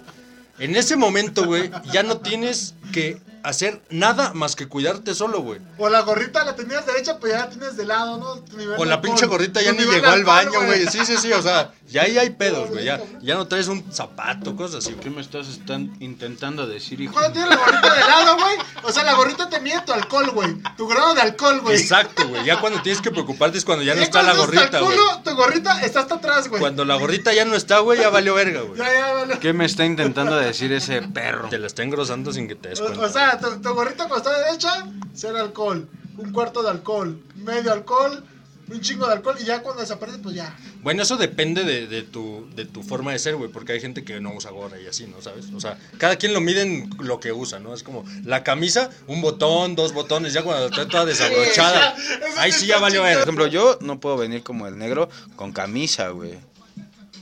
En 0.61 0.77
ese 0.77 0.95
momento, 0.95 1.45
güey, 1.45 1.69
ya 1.93 2.05
no 2.05 2.19
tienes 2.19 2.75
que 2.93 3.19
hacer 3.49 3.81
nada 3.91 4.33
más 4.35 4.57
que 4.57 4.67
cuidarte 4.69 5.15
solo, 5.15 5.41
güey. 5.41 5.61
O 5.79 5.89
la 5.89 6.01
gorrita 6.01 6.45
la 6.45 6.57
tenías 6.57 6.85
derecha, 6.87 7.19
pues 7.19 7.33
ya 7.33 7.39
la 7.41 7.49
tienes 7.51 7.77
de 7.77 7.85
lado, 7.85 8.19
¿no? 8.19 8.41
Tu 8.41 8.57
nivel 8.57 8.75
O 8.79 8.85
la 8.85 8.95
alcohol. 8.95 9.03
pinche 9.03 9.27
gorrita 9.27 9.63
ya 9.63 9.73
ni 9.73 9.85
llegó 9.85 10.07
al 10.09 10.25
baño, 10.25 10.51
güey. 10.65 10.87
Sí, 10.89 11.05
sí, 11.07 11.17
sí, 11.17 11.33
o 11.33 11.41
sea, 11.43 11.73
ya 11.89 12.03
ahí 12.03 12.19
hay 12.19 12.31
pedos, 12.31 12.71
güey. 12.71 12.85
Ya, 12.85 13.01
ya 13.23 13.35
no 13.37 13.47
traes 13.47 13.69
un 13.69 13.93
zapato, 13.93 14.57
cosas 14.57 14.85
así, 14.85 14.95
¿Qué 14.95 15.03
güey. 15.09 15.17
me 15.17 15.21
estás 15.23 15.49
están 15.49 15.97
intentando 16.01 16.67
decir, 16.67 17.01
hijo? 17.01 17.13
Cuando 17.13 17.33
tienes 17.33 17.51
la 17.51 17.57
gorrita 17.57 17.95
de 17.95 18.01
lado, 18.01 18.37
güey. 18.37 18.57
O 18.83 18.93
sea, 18.93 19.05
la 19.05 19.15
gorrita 19.15 19.49
te 19.49 19.61
mide 19.61 19.81
tu 19.87 19.93
alcohol, 19.93 20.31
güey. 20.31 20.57
Tu 20.77 20.87
grado 20.89 21.15
de 21.15 21.21
alcohol, 21.21 21.61
güey. 21.61 21.77
Exacto, 21.77 22.29
güey. 22.29 22.45
Ya 22.45 22.61
cuando 22.61 22.83
tienes 22.83 23.01
que 23.01 23.11
preocuparte 23.11 23.59
es 23.59 23.65
cuando 23.65 23.85
ya 23.85 23.95
no 23.95 24.03
está 24.03 24.23
la 24.23 24.35
gorrita, 24.35 24.81
güey. 24.81 24.99
Tu 25.25 25.35
gorrita 25.35 25.81
está 25.83 26.01
hasta 26.01 26.17
atrás, 26.17 26.49
güey. 26.49 26.61
Cuando 26.61 26.85
la 26.85 26.97
gorrita 26.97 27.33
ya 27.33 27.45
no 27.45 27.55
está, 27.55 27.79
güey, 27.79 28.01
ya 28.01 28.11
valió 28.11 28.35
verga, 28.35 28.63
güey. 28.63 28.79
Ya, 28.79 28.93
ya, 28.93 29.13
vale. 29.13 29.39
¿Qué 29.39 29.53
me 29.53 29.65
está 29.65 29.85
intentando 29.85 30.37
decir 30.37 30.73
ese 30.73 31.03
perro? 31.03 31.49
Te 31.49 31.59
la 31.59 31.67
está 31.69 31.83
engrosando 31.83 32.33
sin 32.33 32.49
que 32.49 32.55
te 32.57 32.71
des 32.71 32.81
cuenta. 32.81 33.01
o 33.01 33.09
sea, 33.09 33.36
tu, 33.39 33.61
tu 33.61 33.75
gorrita 33.75 34.09
cuando 34.09 34.17
está 34.17 34.39
derecha, 34.39 34.87
cero 35.15 35.39
alcohol. 35.39 35.89
Un 36.19 36.33
cuarto 36.33 36.63
de 36.63 36.71
alcohol. 36.71 37.21
Medio 37.37 37.73
alcohol. 37.73 38.25
Un 38.69 38.81
chingo 38.81 39.07
de 39.07 39.13
alcohol. 39.13 39.37
Y 39.41 39.45
ya 39.45 39.63
cuando 39.63 39.83
desaparece, 39.83 40.19
pues 40.19 40.35
ya. 40.35 40.57
Bueno, 40.83 41.03
eso 41.03 41.17
depende 41.17 41.63
de, 41.65 41.87
de 41.87 42.03
tu, 42.03 42.49
de 42.55 42.65
tu 42.65 42.83
forma 42.83 43.13
de 43.13 43.19
ser, 43.19 43.37
güey, 43.37 43.51
porque 43.51 43.73
hay 43.73 43.81
gente 43.81 44.05
que 44.05 44.21
no 44.21 44.33
usa 44.35 44.51
gorra 44.51 44.81
y 44.81 44.87
así, 44.87 45.07
¿no? 45.07 45.21
¿Sabes? 45.23 45.47
O 45.55 45.61
sea, 45.61 45.79
cada 45.99 46.17
quien 46.17 46.33
lo 46.33 46.41
mide 46.41 46.63
en 46.63 46.91
lo 46.99 47.21
que 47.21 47.33
usa, 47.33 47.61
¿no? 47.61 47.75
Es 47.75 47.83
como 47.83 48.05
la 48.25 48.43
camisa, 48.43 48.91
un 49.07 49.21
botón, 49.21 49.77
dos 49.77 49.93
botones, 49.93 50.33
ya 50.33 50.43
cuando 50.43 50.67
está 50.67 50.89
toda 50.89 51.05
desabrochada. 51.05 51.95
Ahí 52.39 52.51
sí 52.51 52.67
ya 52.67 52.79
valió 52.79 53.03
chingón. 53.03 53.09
Por 53.09 53.15
ver. 53.15 53.23
ejemplo, 53.23 53.47
yo 53.47 53.79
no 53.83 54.01
puedo 54.01 54.17
venir 54.17 54.43
como 54.43 54.67
el 54.67 54.79
negro 54.79 55.09
con 55.37 55.53
camisa, 55.53 56.09
güey. 56.09 56.39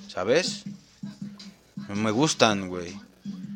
¿Sabes? 0.09 0.63
No 1.89 1.97
me 1.97 2.11
gustan, 2.11 2.69
güey. 2.69 2.97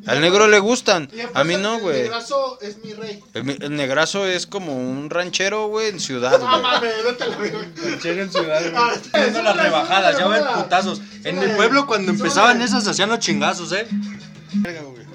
Al 0.09 0.21
negro 0.21 0.49
le 0.49 0.59
gustan. 0.59 1.09
A 1.35 1.45
mí 1.45 1.57
no, 1.57 1.77
el 1.77 1.81
güey. 1.83 2.03
negrazo 2.03 2.59
es 2.61 2.79
mi 2.85 2.93
rey. 2.95 3.23
El, 3.35 3.51
el 3.63 3.77
negrazo 3.77 4.27
es 4.27 4.47
como 4.47 4.75
un 4.77 5.11
ranchero, 5.11 5.69
güey, 5.69 5.89
en 5.89 6.01
ciudad, 6.01 6.41
Ah, 6.43 6.51
güey. 6.59 6.63
mames, 6.63 7.05
vete 7.05 7.25
a 7.25 7.27
la 7.29 7.37
verga. 7.37 7.67
Chile 8.01 8.23
en 8.23 8.33
ciudad, 8.33 8.61
güey. 8.63 8.75
Ah, 8.75 9.43
las 9.43 9.57
rebajadas, 9.57 10.19
ya 10.19 10.27
ven 10.29 10.45
putazos. 10.55 11.01
En 11.25 11.39
el 11.39 11.51
pueblo 11.57 11.87
cuando 11.87 12.11
empezaban 12.13 12.61
esas 12.63 12.87
hacían 12.89 13.11
los 13.11 13.19
chingazos, 13.19 13.73
¿eh? 13.73 13.87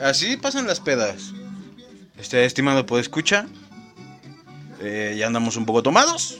Así 0.01 0.38
pasan 0.38 0.67
las 0.67 0.79
pedas. 0.79 1.32
Este 2.17 2.45
estimado 2.45 2.86
escucha. 2.99 3.47
Eh, 4.79 5.15
ya 5.17 5.27
andamos 5.27 5.56
un 5.56 5.65
poco 5.65 5.82
tomados. 5.82 6.39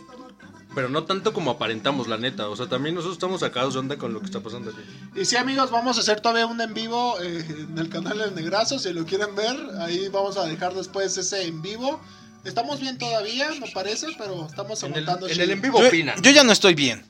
Pero 0.76 0.90
no 0.90 1.04
tanto 1.04 1.34
como 1.34 1.52
aparentamos, 1.52 2.08
la 2.08 2.18
neta. 2.18 2.50
O 2.50 2.56
sea, 2.56 2.68
también 2.68 2.96
nosotros 2.96 3.18
estamos 3.18 3.42
sacados 3.42 3.74
de 3.76 3.80
onda 3.82 3.98
con 3.98 4.14
lo 4.14 4.20
que 4.20 4.26
está 4.26 4.40
pasando 4.40 4.72
aquí. 4.72 4.82
Y 5.22 5.26
sí, 5.26 5.36
amigos, 5.36 5.70
vamos 5.70 5.98
a 5.98 6.02
hacer 6.02 6.20
todavía 6.20 6.48
un 6.48 6.60
en 6.62 6.74
vivo 6.74 7.16
eh, 7.22 7.46
en 7.48 7.78
el 7.78 7.90
canal 7.90 8.18
del 8.18 8.34
Negrazo. 8.36 8.80
Si 8.80 8.92
lo 8.92 9.06
quieren 9.06 9.36
ver, 9.36 9.56
ahí 9.82 10.08
vamos 10.10 10.38
a 10.38 10.46
dejar 10.46 10.74
después 10.74 11.16
ese 11.18 11.44
en 11.46 11.62
vivo. 11.62 12.00
Estamos 12.44 12.80
bien 12.82 12.98
todavía, 12.98 13.50
me 13.62 13.70
parece, 13.72 14.08
pero 14.18 14.48
estamos 14.48 14.82
En 14.84 14.94
el, 14.94 15.04
aguantando. 15.04 15.28
en 15.30 15.40
el 15.40 15.52
en 15.52 15.62
vivo 15.62 15.80
Yo, 15.80 15.88
opinan. 15.88 16.22
yo 16.22 16.32
ya 16.32 16.44
no 16.44 16.52
estoy 16.52 16.74
bien. 16.74 17.06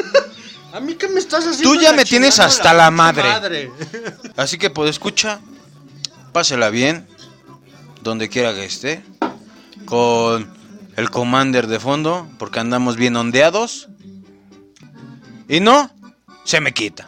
¿A 0.72 0.80
mí 0.80 0.94
qué 0.94 1.08
me 1.08 1.20
estás 1.20 1.46
haciendo? 1.46 1.74
Tú 1.74 1.80
ya 1.80 1.92
me 1.92 2.04
tienes 2.04 2.38
hasta 2.38 2.72
la 2.74 2.90
madre. 2.90 3.70
Así 4.36 4.58
que 4.58 4.70
pues 4.70 4.90
escucha, 4.90 5.40
pásela 6.32 6.68
bien, 6.70 7.06
donde 8.02 8.28
quiera 8.28 8.54
que 8.54 8.64
esté, 8.64 9.02
con 9.86 10.52
el 10.96 11.10
commander 11.10 11.66
de 11.66 11.80
fondo, 11.80 12.28
porque 12.38 12.60
andamos 12.60 12.96
bien 12.96 13.16
ondeados. 13.16 13.88
Y 15.48 15.60
no, 15.60 15.90
se 16.44 16.60
me 16.60 16.72
quita. 16.72 17.06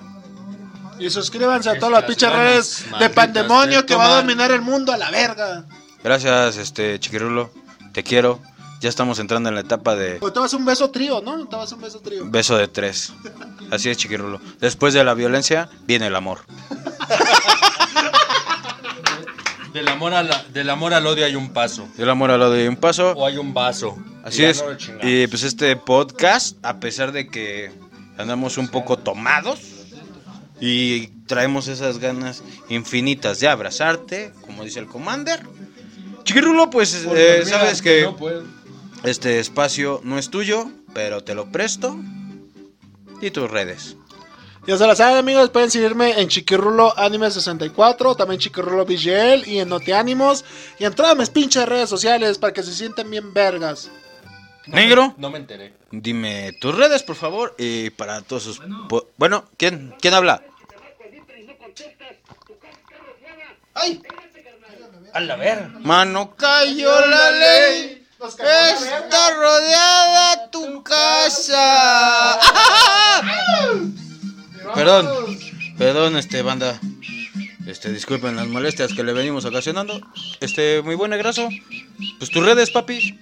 Y 0.98 1.10
suscríbanse 1.10 1.70
a 1.70 1.78
todas 1.78 1.92
las 1.92 2.04
pinches 2.04 2.32
redes 2.32 2.86
de 2.98 3.10
Pandemonio 3.10 3.82
de 3.82 3.86
que 3.86 3.94
va 3.94 4.06
a 4.06 4.16
dominar 4.16 4.50
el 4.50 4.62
mundo 4.62 4.92
a 4.92 4.96
la 4.96 5.10
verga. 5.10 5.66
Gracias, 6.02 6.56
este 6.56 6.98
chiquirulo, 6.98 7.50
te 7.92 8.02
quiero. 8.02 8.40
Ya 8.80 8.90
estamos 8.90 9.18
entrando 9.18 9.48
en 9.48 9.54
la 9.54 9.62
etapa 9.62 9.96
de 9.96 10.18
O 10.20 10.30
te 10.30 10.38
vas 10.38 10.52
a 10.52 10.56
un 10.56 10.64
beso 10.66 10.90
trío, 10.90 11.22
¿no? 11.22 11.46
Te 11.48 11.56
vas 11.56 11.72
a 11.72 11.74
un 11.74 11.80
beso 11.80 12.00
trío. 12.00 12.24
beso 12.26 12.56
de 12.56 12.68
tres. 12.68 13.12
Así 13.70 13.88
es, 13.88 13.96
chiquirulo. 13.96 14.38
Después 14.60 14.92
de 14.92 15.02
la 15.02 15.14
violencia 15.14 15.68
viene 15.86 16.08
el 16.08 16.16
amor. 16.16 16.40
Del 19.76 19.88
amor, 19.88 20.14
a 20.14 20.22
la- 20.22 20.42
del 20.54 20.70
amor 20.70 20.94
al 20.94 21.06
odio 21.06 21.26
hay 21.26 21.36
un 21.36 21.50
paso. 21.50 21.86
Del 21.98 22.08
amor 22.08 22.30
al 22.30 22.40
lado 22.40 22.52
de 22.52 22.66
un 22.66 22.76
paso. 22.76 23.12
O 23.12 23.26
hay 23.26 23.36
un 23.36 23.52
vaso. 23.52 23.98
Así 24.24 24.40
Y 24.40 24.46
es. 24.46 24.64
no. 24.64 25.06
Y 25.06 25.26
pues 25.26 25.42
este 25.42 25.76
podcast, 25.76 26.56
a 26.64 26.80
pesar 26.80 27.12
de 27.12 27.28
que 27.28 27.70
andamos 28.16 28.56
un 28.56 28.68
poco 28.68 28.96
tomados 28.96 29.60
y 30.62 31.08
traemos 31.26 31.68
esas 31.68 31.98
ganas 31.98 32.42
infinitas 32.70 33.38
de 33.40 33.48
abrazarte, 33.48 34.32
como 34.46 34.64
dice 34.64 34.78
el 34.78 34.86
commander. 34.86 35.42
Chiquirulo, 36.24 36.70
pues 36.70 37.06
eh, 37.14 37.42
sabes 37.44 37.82
que 37.82 38.04
no 38.04 38.16
este 39.04 39.40
espacio 39.40 40.00
no 40.04 40.18
es 40.18 40.30
tuyo, 40.30 40.70
pero 40.94 41.22
te 41.22 41.34
lo 41.34 41.52
presto. 41.52 41.98
Y 43.20 43.30
tus 43.30 43.50
redes. 43.50 43.98
Ya 44.66 44.76
se 44.76 44.86
la 44.86 44.96
saben, 44.96 45.16
amigos. 45.16 45.50
Pueden 45.50 45.70
seguirme 45.70 46.20
en 46.20 46.28
Chiquirrulo 46.28 46.92
Anime 46.98 47.30
64, 47.30 48.16
también 48.16 48.40
Chiquirrulo 48.40 48.84
VGL 48.84 49.46
y 49.46 49.60
en 49.60 49.68
Noteánimos. 49.68 50.44
Y 50.78 50.84
en 50.84 50.94
todas 50.94 51.16
mis 51.16 51.30
pinches 51.30 51.66
redes 51.68 51.88
sociales 51.88 52.38
para 52.38 52.52
que 52.52 52.62
se 52.64 52.72
sienten 52.74 53.08
bien 53.10 53.32
vergas. 53.32 53.90
Negro, 54.66 55.14
No 55.18 55.30
me 55.30 55.38
enteré. 55.38 55.72
dime 55.92 56.52
tus 56.60 56.74
redes, 56.74 57.04
por 57.04 57.14
favor. 57.14 57.54
Y 57.58 57.90
para 57.90 58.22
todos 58.22 58.42
sus. 58.42 58.60
Bueno, 59.16 59.44
¿quién, 59.56 59.94
¿quién 60.00 60.14
habla? 60.14 60.42
¡Ay! 63.74 64.02
A 65.12 65.20
la 65.20 65.36
ver. 65.36 65.68
Mano, 65.80 66.34
cayó 66.34 67.06
la 67.06 67.30
ley. 67.30 68.04
Está 68.20 69.30
rodeada 69.34 70.50
tu 70.50 70.82
casa. 70.82 72.40
Perdón, 74.74 75.06
perdón, 75.78 76.16
este 76.16 76.42
banda. 76.42 76.80
Este, 77.66 77.92
disculpen 77.92 78.36
las 78.36 78.46
molestias 78.46 78.92
que 78.92 79.02
le 79.02 79.12
venimos 79.12 79.44
ocasionando. 79.44 80.00
Este, 80.40 80.82
muy 80.82 80.94
buen 80.94 81.10
negrazo. 81.10 81.48
Pues 82.18 82.30
tus 82.30 82.44
redes, 82.44 82.70
papi. 82.70 83.18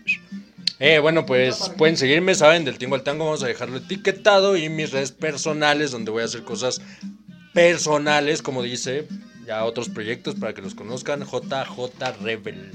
Eh, 0.80 0.98
bueno, 0.98 1.24
pues 1.24 1.70
pueden 1.78 1.96
seguirme, 1.96 2.34
saben, 2.34 2.64
del 2.64 2.78
Tingo 2.78 2.96
al 2.96 3.02
Tango, 3.02 3.24
vamos 3.24 3.42
a 3.42 3.46
dejarlo 3.46 3.78
etiquetado 3.78 4.56
y 4.56 4.68
mis 4.68 4.90
redes 4.90 5.12
personales, 5.12 5.92
donde 5.92 6.10
voy 6.10 6.22
a 6.22 6.26
hacer 6.26 6.42
cosas 6.42 6.82
personales, 7.54 8.42
como 8.42 8.62
dice, 8.62 9.06
ya 9.46 9.64
otros 9.64 9.88
proyectos 9.88 10.34
para 10.34 10.52
que 10.52 10.62
los 10.62 10.74
conozcan, 10.74 11.22
JJ 11.22 12.20
Rebel, 12.20 12.72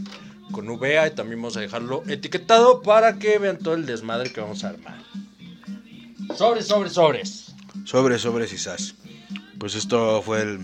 con 0.52 0.68
VA, 0.68 1.08
y 1.08 1.12
también 1.12 1.42
vamos 1.42 1.58
a 1.58 1.62
dejarlo 1.62 2.04
etiquetado 2.08 2.82
para 2.82 3.20
que 3.20 3.38
vean 3.38 3.60
todo 3.60 3.74
el 3.74 3.86
desmadre 3.86 4.32
que 4.32 4.42
vamos 4.42 4.64
a 4.64 4.70
armar. 4.70 5.04
Sobres, 6.36 6.68
sobres, 6.68 6.94
sobres. 6.94 7.49
Sobre, 7.90 8.20
sobre, 8.20 8.46
quizás. 8.46 8.94
Pues 9.58 9.74
esto 9.74 10.22
fue 10.22 10.44
el, 10.44 10.60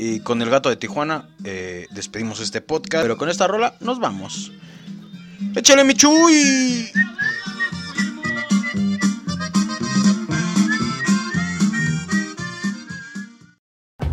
Y 0.00 0.20
con 0.20 0.40
el 0.40 0.48
gato 0.48 0.68
de 0.68 0.76
Tijuana 0.76 1.28
eh, 1.42 1.88
despedimos 1.90 2.38
este 2.38 2.60
podcast. 2.60 3.02
Pero 3.02 3.16
con 3.16 3.28
esta 3.28 3.48
rola 3.48 3.74
nos 3.80 3.98
vamos. 3.98 4.52
¡Échale, 5.56 5.82
Michuy! 5.82 6.88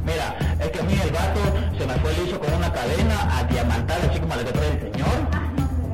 Mira, 0.04 0.58
es 0.60 0.72
que 0.72 0.80
a 0.80 0.84
mí 0.84 0.94
el 1.04 1.12
gato 1.12 1.40
se 1.78 1.86
me 1.86 1.94
fue 2.00 2.14
liso 2.24 2.40
con 2.40 2.52
una 2.52 2.74
cadena 2.74 3.22
a 3.22 3.42
así 3.42 4.20
como 4.20 4.36
la 4.36 4.44
trae 4.44 4.72
el 4.72 4.92
señor. 4.92 5.08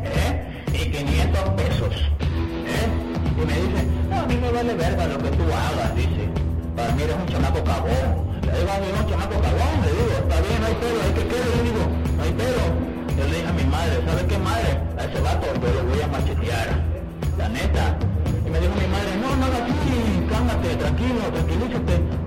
¿eh? 0.06 0.64
Y 0.72 0.90
500 0.90 1.50
pesos. 1.50 1.96
¿eh? 2.66 2.88
Y 3.36 3.46
me 3.46 3.54
dice, 3.54 3.86
no, 4.10 4.20
a 4.22 4.26
mí 4.26 4.38
me 4.38 4.52
vale 4.52 4.74
verga 4.74 5.08
lo 5.08 5.18
que 5.18 5.30
tú 5.32 5.44
hagas, 5.44 5.96
dice. 5.98 6.30
Para 6.78 6.94
mí 6.94 7.04
eres 7.04 7.16
un 7.18 7.28
chamaco 7.28 7.62
cabón. 7.66 8.31
Le 8.52 8.60
digo 8.60 8.72
a 8.72 8.80
mí, 8.80 8.88
un 8.92 9.10
chamaco 9.10 9.36
le 9.36 9.92
digo, 9.92 10.16
está 10.20 10.42
bien, 10.42 10.62
no 10.62 10.68
hay 10.68 10.76
pedo, 10.76 11.02
hay 11.06 11.14
que 11.14 11.28
quede, 11.28 11.56
le 11.56 11.64
digo, 11.64 11.84
no 12.18 12.24
hay 12.24 12.34
pedo. 12.34 12.64
Yo 13.18 13.24
le 13.28 13.36
dije 13.36 13.48
a 13.48 13.54
mi 13.54 13.64
madre, 13.64 13.94
¿sabe 14.06 14.28
qué 14.28 14.38
madre? 14.38 14.70
A 14.98 15.04
ese 15.06 15.22
vato 15.22 15.48
yo 15.48 15.74
lo 15.74 15.90
voy 15.90 16.02
a 16.02 16.08
machetear, 16.08 16.68
la 17.38 17.50
neta. 17.50 17.98
Y 18.46 18.50
me 18.50 18.60
dijo 18.60 18.74
mi 18.76 18.88
madre, 18.88 19.12
no, 19.22 19.36
no 19.38 19.46
así, 19.46 20.28
cálmate, 20.30 20.76
tranquilo, 20.76 21.22
tranquilízate. 21.32 22.21